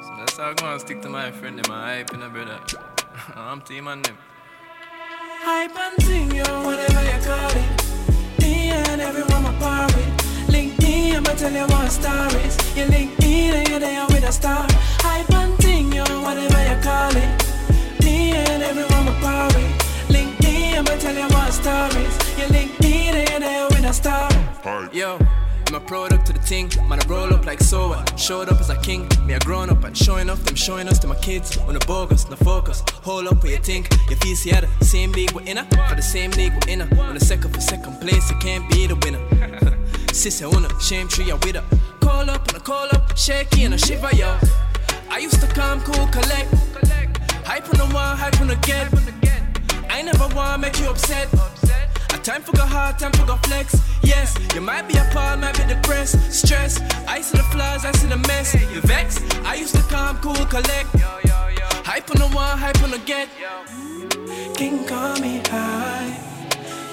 [0.03, 2.59] So that's how I'm gonna stick to my friend, them I hype in a brother.
[3.35, 4.17] I'm team on them.
[5.41, 8.41] Hype and sing, yo, whatever you call it.
[8.41, 10.05] Me and everyone my party.
[10.51, 12.55] Link me, I'ma tell you one stories.
[12.77, 14.65] You link me, then you're there with a star.
[15.05, 18.03] Hype and sing, yo, whatever you call it.
[18.03, 19.54] Me and everyone my party.
[20.87, 22.15] I'ma tell you one stories.
[22.37, 24.29] You link me, then you're there with a star.
[24.93, 25.17] Yo,
[25.67, 26.69] I'm a product to the thing.
[26.87, 28.19] Man, I roll up like so what?
[28.19, 29.09] Showed up as a king.
[29.25, 31.57] Me, I grown up and showing off them, showing us to my kids.
[31.57, 32.83] On the bogus, no focus.
[33.01, 33.89] Hold up what you think.
[34.11, 35.65] You feel see the same league we're in her.
[35.89, 37.01] For the same league we're in her.
[37.01, 39.21] On the second for second place, you can't be the winner.
[40.13, 41.63] Sis, I wanna shame tree, I with her.
[41.99, 44.37] Call up and I call up, shaky and I shiver, yo.
[45.09, 46.53] I used to come cool, collect.
[47.43, 49.44] Hype on the one want hype on again.
[49.89, 51.27] I never wanna make you upset.
[52.13, 53.75] A time for go hard, time for go flex.
[54.01, 56.79] Yes, you might be appalled, might be depressed, stress.
[57.07, 58.53] I see the flaws, I see the mess.
[58.53, 59.21] You vex.
[59.43, 60.89] I used to calm, cool, collect.
[61.85, 63.29] Hype on the one, hype on the get.
[64.55, 66.17] King call me high,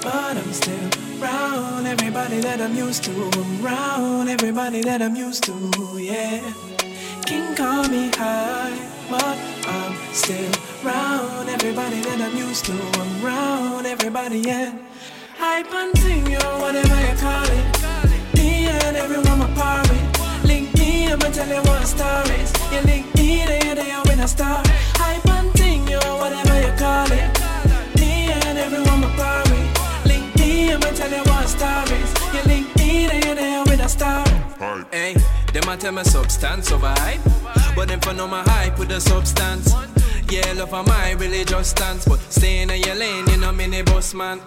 [0.03, 0.91] but I'm still
[1.21, 3.13] round everybody that I'm used to.
[3.13, 5.55] I'm round everybody that I'm used to,
[5.99, 6.41] yeah.
[7.25, 8.77] King call me high,
[9.13, 9.37] but
[9.69, 10.51] I'm still
[10.83, 12.73] round everybody that I'm used to.
[12.73, 14.73] I'm round everybody, yeah.
[15.37, 17.67] Hype and sing, yo, whatever you call it.
[18.37, 20.45] Me and everyone my part with.
[20.45, 22.51] Link me, I'ma tell you what stories.
[22.73, 24.63] You link me, there, there, with a star.
[24.97, 27.29] Hype and sing, yo, whatever you call it.
[28.01, 30.07] Me and everyone my part with.
[30.11, 32.11] Link me, I'ma tell you what stories.
[32.35, 34.25] You link me, there, there, with a star.
[34.91, 35.17] Hey,
[35.73, 37.21] a tell me substance over hype,
[37.75, 39.73] but them for know my hype with the substance.
[40.31, 43.83] Yeah, love of my really just stance, but staying in your lane, you know mini
[43.83, 44.41] boss man.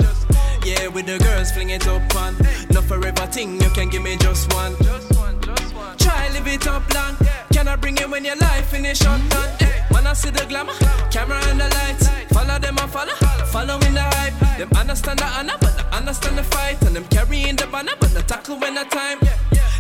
[0.64, 2.36] Yeah, with the girls fling it up on.
[2.70, 4.76] No forever thing, you can give me just one.
[5.98, 7.18] Try live it up long.
[7.52, 9.50] Can I bring it when your life finish up done?
[9.62, 10.74] Eh, when I see the glamour,
[11.10, 12.08] camera and the lights.
[12.34, 13.16] Follow them and follow,
[13.52, 14.58] following the hype.
[14.58, 16.82] Them understand the honor, but not understand the fight.
[16.84, 19.20] And them carrying the banner, but not tackle when the time.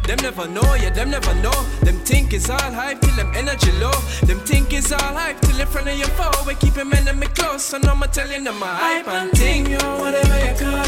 [0.07, 1.57] Them never know, yeah, them never know.
[1.81, 3.97] Them think it's all hype till them energy low.
[4.27, 6.31] Them think it's all hype till in front of your foe.
[6.45, 9.77] We keep them enemy close, so now I'm telling them my hype and ting, yo,
[9.99, 10.84] whatever you call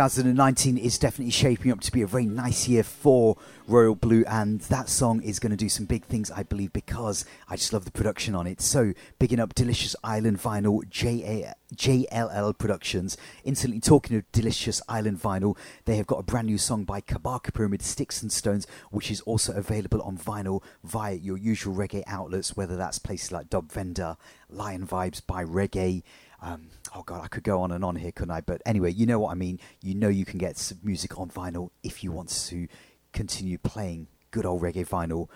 [0.00, 3.36] 2019 is definitely shaping up to be a very nice year for
[3.68, 7.26] Royal Blu, and that song is going to do some big things, I believe, because
[7.50, 8.62] I just love the production on it.
[8.62, 13.18] So, bigging up Delicious Island Vinyl, J-A- JLL Productions.
[13.44, 17.52] Instantly talking of Delicious Island Vinyl, they have got a brand new song by Kabaka
[17.52, 22.56] Pyramid, Sticks and Stones, which is also available on vinyl via your usual reggae outlets,
[22.56, 24.16] whether that's places like Dub Vendor,
[24.48, 26.02] Lion Vibes by Reggae.
[26.42, 28.40] Um, oh god, I could go on and on here, couldn't I?
[28.40, 29.58] But anyway, you know what I mean.
[29.82, 32.66] You know you can get some music on vinyl if you want to
[33.12, 35.28] continue playing good old reggae vinyl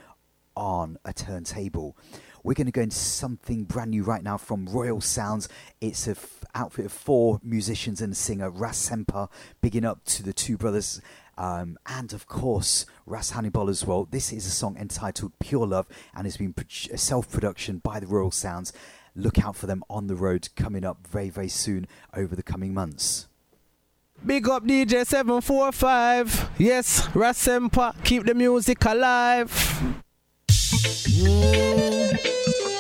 [0.57, 1.97] on a turntable.
[2.43, 5.49] We're going to go into something brand new right now from Royal Sounds.
[5.81, 9.29] It's a f- outfit of four musicians and a singer, Ras Semper,
[9.63, 11.01] bigging up to the two brothers.
[11.39, 14.07] Um, and of course, Ras Hannibal as well.
[14.09, 18.07] This is a song entitled Pure Love and has been pro- self production by the
[18.07, 18.73] Royal Sounds.
[19.17, 21.87] Look out for them on the road coming up very, very soon
[22.17, 23.29] over the coming months.
[24.27, 26.51] Big up DJ 745.
[26.59, 29.53] Yes, Rasempa, keep the music alive.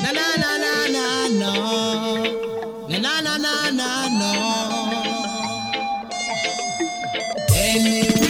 [0.03, 2.89] Na na na na na no.
[2.89, 4.33] Na na na na na no.
[7.57, 8.24] Anyway,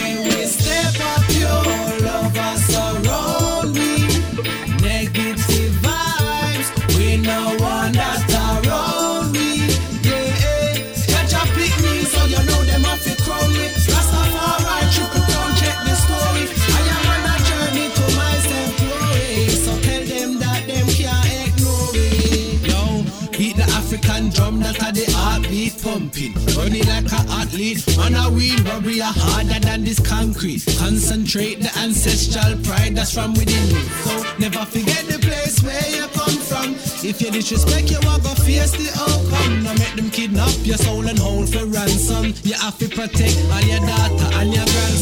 [26.15, 26.33] pumping.
[26.55, 30.63] Running like a athlete, on a wheel, robbery are harder than this concrete.
[30.77, 33.81] Concentrate the ancestral pride that's from within me.
[34.03, 36.75] So never forget the place where you come from.
[37.03, 39.63] If you disrespect, you want go face the outcome.
[39.63, 42.33] Now make them kidnap your soul and hold for ransom.
[42.43, 44.94] You have to protect all your daughter and your grandson.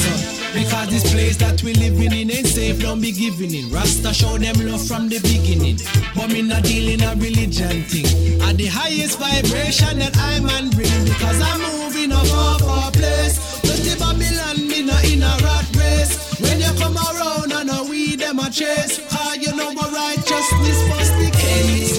[0.54, 3.72] Because this place that we living in ain't safe, don't be giving in.
[3.72, 5.80] Rasta show them love from the beginning.
[6.16, 8.06] But me not dealing a religion thing.
[8.42, 11.04] At the highest vibration that I man bring.
[11.06, 13.62] Because I'm moving up off our place.
[13.62, 16.14] Dirty Babylon, me not in a rat race.
[16.40, 19.02] When you come around and a we them a chase.
[19.12, 21.93] Ah, you know my righteousness must be case.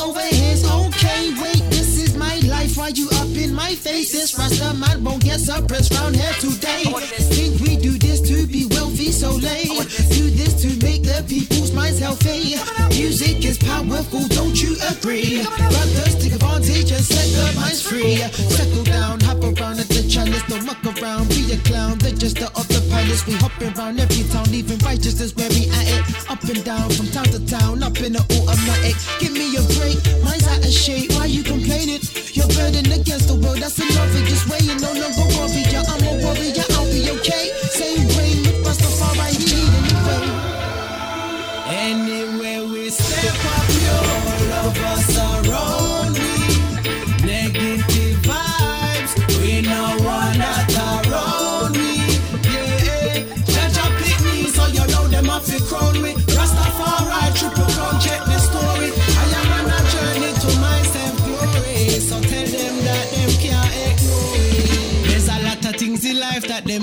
[0.00, 2.76] Over his okay, wait, this is my life.
[2.76, 4.12] Why you up in my face?
[4.12, 6.84] This rasta man won't get suppressed round here today.
[6.84, 8.66] Think we do this to be
[9.04, 9.88] wealthy, so late.
[10.10, 12.56] Do this to make the people's minds healthy.
[12.88, 15.42] Music is powerful, don't you agree?
[15.42, 18.16] Brothers, take advantage and set their minds free.
[18.16, 21.98] Settle down, hop around at the chalice, don't muck around, be a clown.
[21.98, 22.14] The
[22.56, 23.26] of the palace.
[23.26, 26.02] We hopping around every town, leaving righteousness where we at it.
[26.30, 28.96] Up and down, from town to town, up in the automatic.
[29.20, 31.12] Give me a break, mine's out of shape.
[31.12, 32.00] Why you complaining?
[32.32, 34.10] You're burning against the world, that's enough.
[34.24, 35.82] Just weighing no longer warrior.
[35.84, 36.66] I'm a warrior,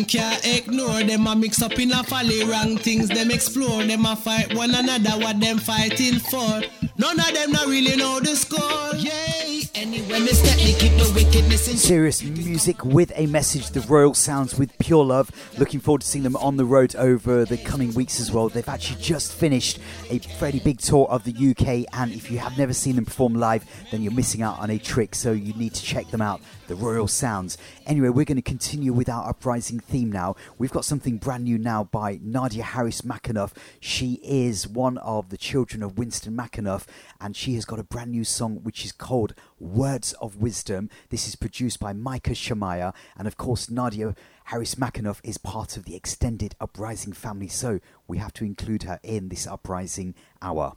[0.04, 1.04] can't ignore.
[1.04, 3.10] Them a mix up in a folly wrong things.
[3.10, 3.84] Them explore.
[3.84, 5.12] Them a fight one another.
[5.12, 6.62] What them fighting for?
[7.02, 8.96] None of them not really know the score.
[8.96, 9.64] Yay!
[9.74, 11.76] Anyway, me step, they keep the wickedness in.
[11.76, 13.72] Serious music with a message.
[13.72, 15.32] The Royal Sounds with Pure Love.
[15.58, 18.50] Looking forward to seeing them on the road over the coming weeks as well.
[18.50, 19.80] They've actually just finished
[20.12, 23.34] a fairly big tour of the UK, and if you have never seen them perform
[23.34, 25.16] live, then you're missing out on a trick.
[25.16, 26.40] So you need to check them out.
[26.68, 27.58] The Royal Sounds.
[27.86, 30.36] Anyway, we're going to continue with our uprising theme now.
[30.58, 33.52] We've got something brand new now by Nadia Harris McAnuff.
[33.82, 36.86] She is one of the children of Winston McAnuff,
[37.20, 40.90] and she has got a brand new song which is called Words of Wisdom.
[41.10, 44.16] This is produced by Micah Shamaya, and of course, Nadia
[44.46, 49.00] Harris McAnuff is part of the extended uprising family, so we have to include her
[49.04, 50.76] in this uprising hour.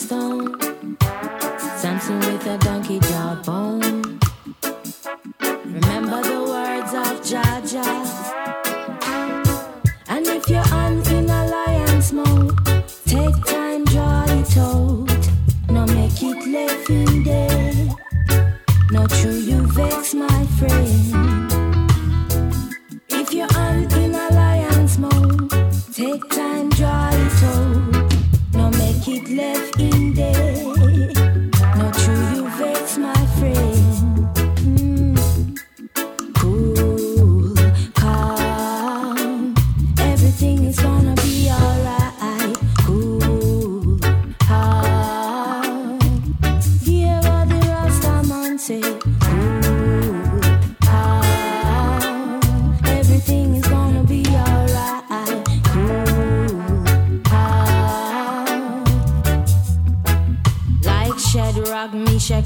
[0.00, 0.56] Stone.
[1.76, 4.18] Samson with a donkey jawbone.
[5.76, 7.88] Remember the words of Jaja.
[10.08, 12.56] And if you're on in alliance mode,
[13.06, 15.22] take time, draw it out.
[15.68, 17.88] No make it left in there.
[18.90, 21.19] No true you vex, my friend.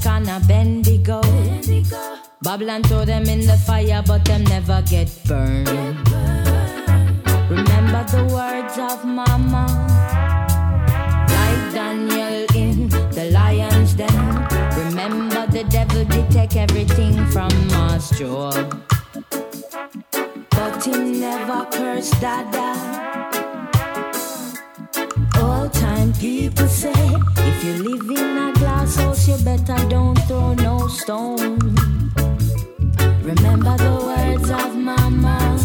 [0.05, 1.21] Meshach, and Abednego.
[2.41, 5.67] Babylon throw them in the fire, but them never get burned.
[7.49, 9.65] Remember the words of Mama.
[11.29, 14.47] Like Daniel in the lion's den.
[14.85, 18.81] Remember the devil did take everything from us, Job.
[20.51, 23.44] But he never cursed Dada.
[26.05, 30.87] Time people say, if you live in a glass house, you better don't throw no
[30.87, 31.57] stone.
[33.23, 35.64] Remember the words of Mama.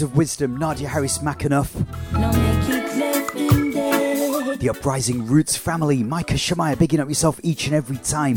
[0.00, 1.74] Words of wisdom, Nadia Harris McAnuff.
[2.14, 4.56] No make it left in there.
[4.56, 8.36] The Uprising Roots family, Micah Shemaiah, bigging up yourself each and every time.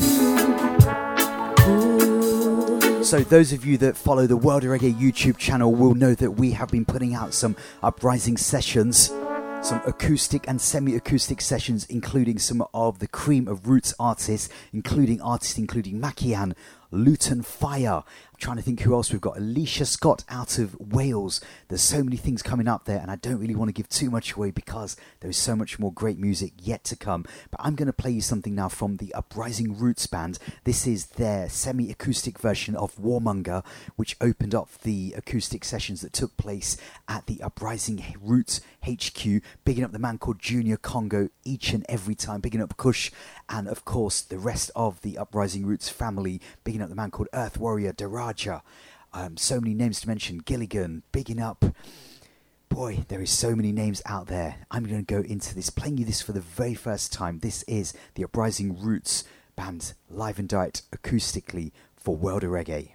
[3.02, 6.68] So, those of you that follow the WorldAReggae YouTube channel will know that we have
[6.68, 9.07] been putting out some Uprising sessions,
[9.61, 15.22] some acoustic and semi acoustic sessions, including some of the cream of Roots artists, including
[15.22, 16.56] artists including Mackeehan,
[16.94, 18.03] Lutan Fyah.
[18.06, 19.38] I'm trying to think who else we've got.
[19.38, 21.41] Alicia Scott out of Wales.
[21.68, 24.11] There's so many things coming up there, and I don't really want to give too
[24.11, 27.26] much away because there is so much more great music yet to come.
[27.49, 30.38] But I'm going to play you something now from the Uprising Roots Band.
[30.65, 33.65] This is their semi acoustic version of Warmonger,
[33.95, 39.41] which opened up the acoustic sessions that took place at the Uprising Roots HQ.
[39.65, 42.41] Bigging up the man called Junior Congo each and every time.
[42.41, 43.10] Bigging up Kush,
[43.49, 46.40] and of course, the rest of the Uprising Roots family.
[46.64, 48.62] Bigging up the man called Earth Warrior Daraja.
[49.14, 50.40] Um, so many names to mention.
[50.40, 51.66] Gilligan, bigging up.
[52.70, 54.66] Boy, there is so many names out there.
[54.72, 57.40] I'm going to go into this, playing you this for the very first time.
[57.40, 59.24] This is the Uprising Roots
[59.56, 62.94] band, live and direct, acoustically for WorldAReggae.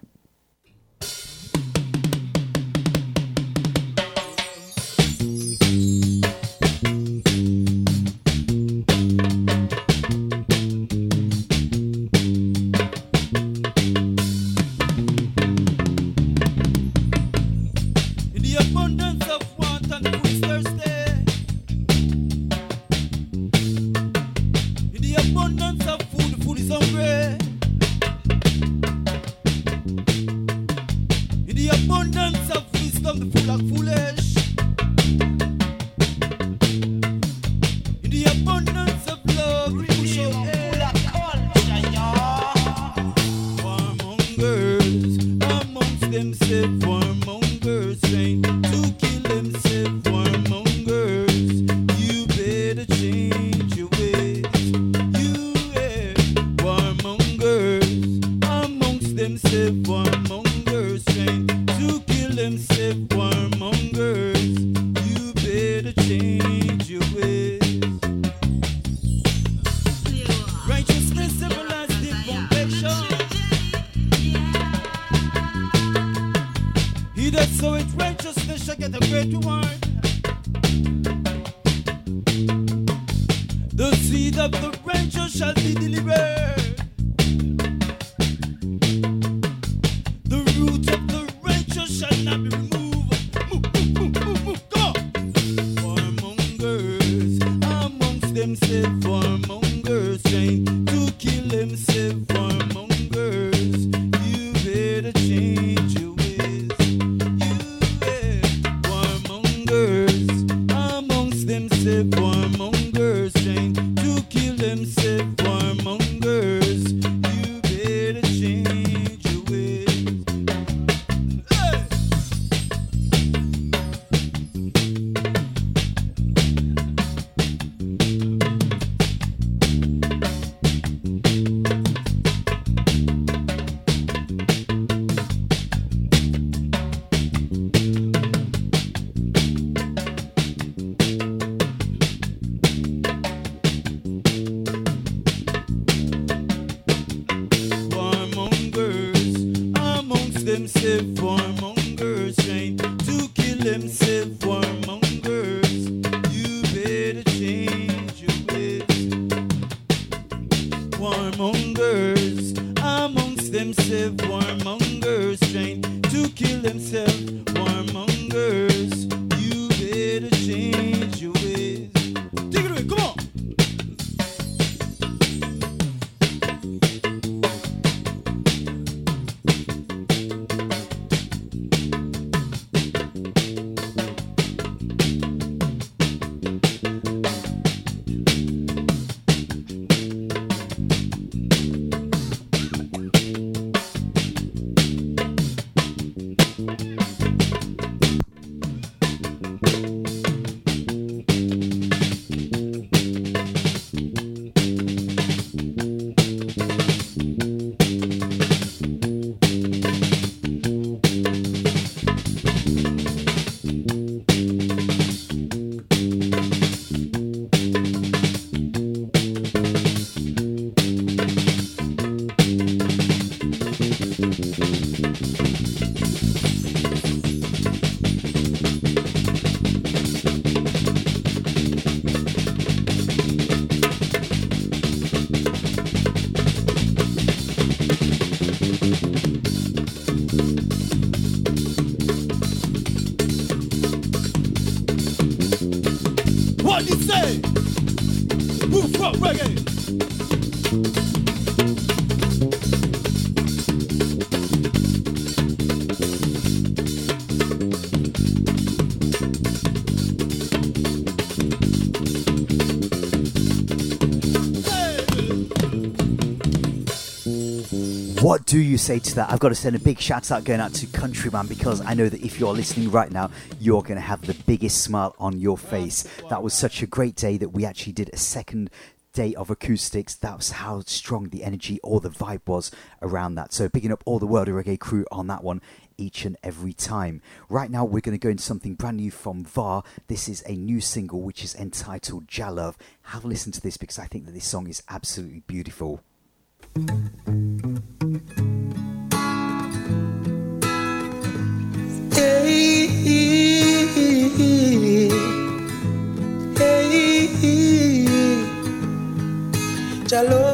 [268.49, 269.31] Do you say to that?
[269.31, 272.09] I've got to send a big shout out going out to Countryman because I know
[272.09, 275.55] that if you're listening right now, you're going to have the biggest smile on your
[275.55, 276.03] face.
[276.31, 278.71] That was such a great day that we actually did a second
[279.13, 280.15] day of acoustics.
[280.15, 282.71] That was how strong the energy or the vibe was
[283.03, 283.53] around that.
[283.53, 285.61] So picking up all the WorldAReggae crew on that one
[285.99, 287.21] each and every time.
[287.49, 289.83] Right now, we're going to go into something brand new from VAR.
[290.07, 292.79] This is a new single which is entitled Jah Love.
[293.03, 296.01] Have a listen to this because I think that this song is absolutely beautiful.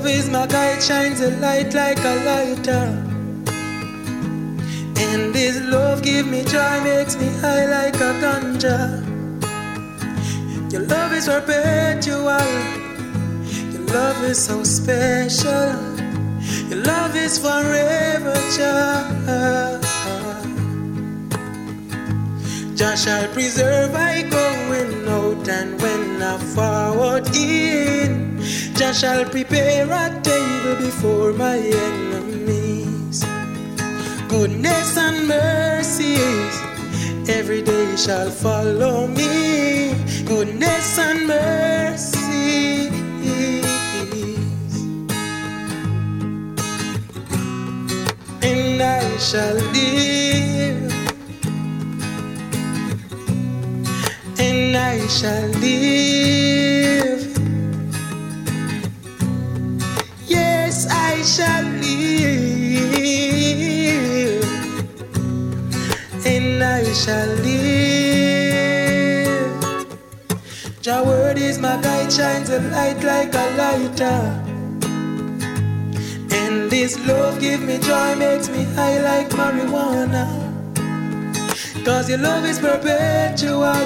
[0.06, 2.86] Love is my guide, shines a light like a lighter.
[4.98, 9.02] And this love give me joy, makes me high like a ganja.
[10.72, 12.50] Your love is perpetual.
[13.74, 15.74] Your love is so special.
[16.70, 19.82] Your love is forever, child.
[22.76, 28.25] Jah shall preserve I going out and when I forward in.
[28.78, 33.24] Jah shall prepare a table before my enemies.
[34.28, 36.56] Goodness and mercies
[37.30, 39.94] every day shall follow me.
[40.26, 42.92] Goodness and mercies.
[48.44, 50.94] And I shall live.
[54.38, 56.75] and I shall live.
[67.06, 68.66] Shall live.
[70.82, 74.22] Your word is my guide, shines a light like a lighter.
[76.40, 80.26] And this love give me joy, makes me high like marijuana.
[81.86, 83.86] Cause your love is perpetual.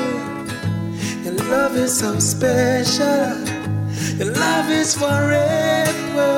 [1.25, 3.35] Your love is so special.
[4.17, 6.31] Your love is forever.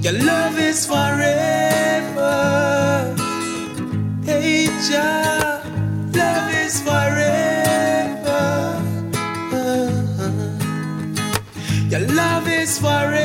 [0.00, 2.79] Your love is forever.
[4.80, 8.32] Love is forever.
[11.90, 13.19] Your love is forever.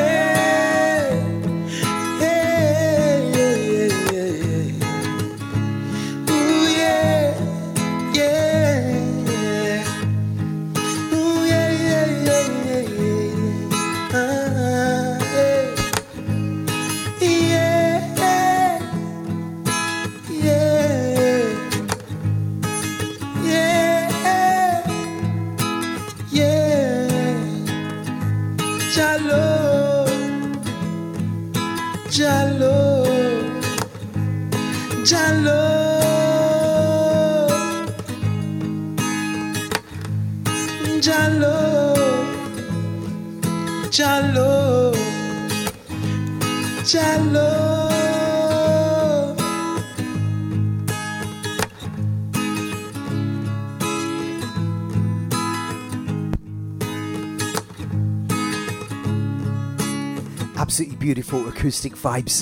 [61.06, 62.41] Beautiful acoustic vibes.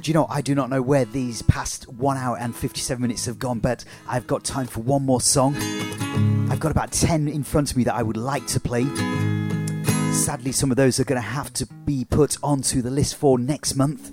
[0.00, 3.26] Do you know, I do not know where these past 1 hour and 57 minutes
[3.26, 5.54] have gone, but I've got time for one more song.
[6.50, 8.86] I've got about 10 in front of me that I would like to play.
[10.14, 13.38] Sadly, some of those are going to have to be put onto the list for
[13.38, 14.10] next month.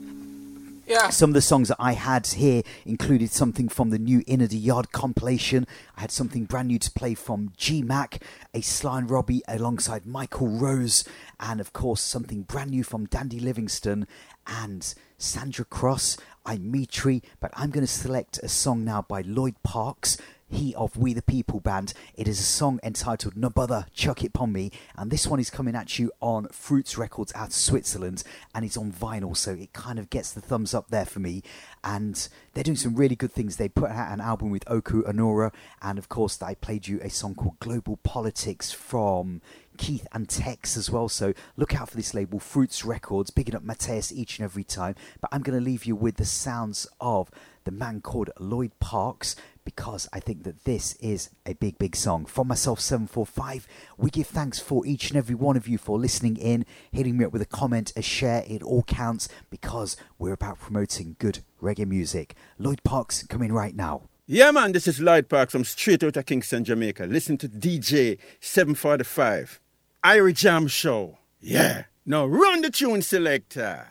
[0.92, 1.08] Yeah.
[1.08, 4.58] Some of the songs that I had here included something from the new Inna de
[4.58, 5.66] Yard compilation.
[5.96, 8.22] I had something brand new to play from G Mac,
[8.54, 11.06] a Sly and Robbie alongside Michael Rose,
[11.40, 14.06] and of course something brand new from Dandy Livingstone
[14.46, 16.18] and Sandra Cross.
[16.46, 20.18] I'm Mitri, but I'm going to select a song now by Lloyd Parks.
[20.52, 21.94] He of We the People band.
[22.16, 25.50] It is a song entitled No Bother, Chuck It Pon Me, and this one is
[25.50, 28.24] coming at you on Fruits Records out of Switzerland,
[28.54, 31.42] and it's on vinyl, so it kind of gets the thumbs up there for me.
[31.84, 33.56] And they're doing some really good things.
[33.56, 37.10] They put out an album with Oku Onuora, and of course, I played you a
[37.10, 39.42] song called Global Politics from
[39.78, 41.10] Keith and Tex as well.
[41.10, 44.96] So look out for this label, Fruits Records, picking up Mateus each and every time.
[45.22, 47.32] But I'm going to leave you with the sounds of
[47.64, 49.36] the man called Lloyd Parks,
[49.66, 52.26] because I think that this is a big, big song.
[52.26, 53.68] From myself, 745,
[53.98, 57.26] we give thanks for each and every one of you for listening in, hitting me
[57.26, 58.44] up with a comment, a share.
[58.48, 62.36] It all counts because we're about promoting good reggae music.
[62.58, 64.10] Lloyd Parks coming right now.
[64.28, 67.06] Yeah, man, this is Lloyd Parks from straight out of Kingston, Jamaica.
[67.06, 69.60] Listen to DJ 745,
[70.04, 71.18] Irie Jamms Show.
[71.40, 71.84] Yeah.
[72.06, 73.88] Now run the tune selector.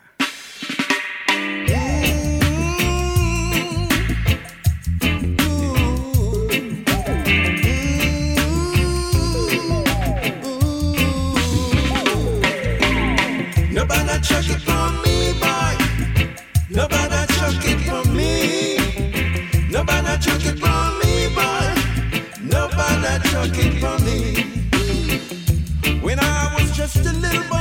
[1.29, 1.80] Nobody
[16.73, 18.77] Nobody chuck it for me.
[19.71, 21.75] Nobody chuck it for me, boy.
[22.45, 24.19] Nobody chuck it for me.
[26.01, 27.60] When I was just a little boy,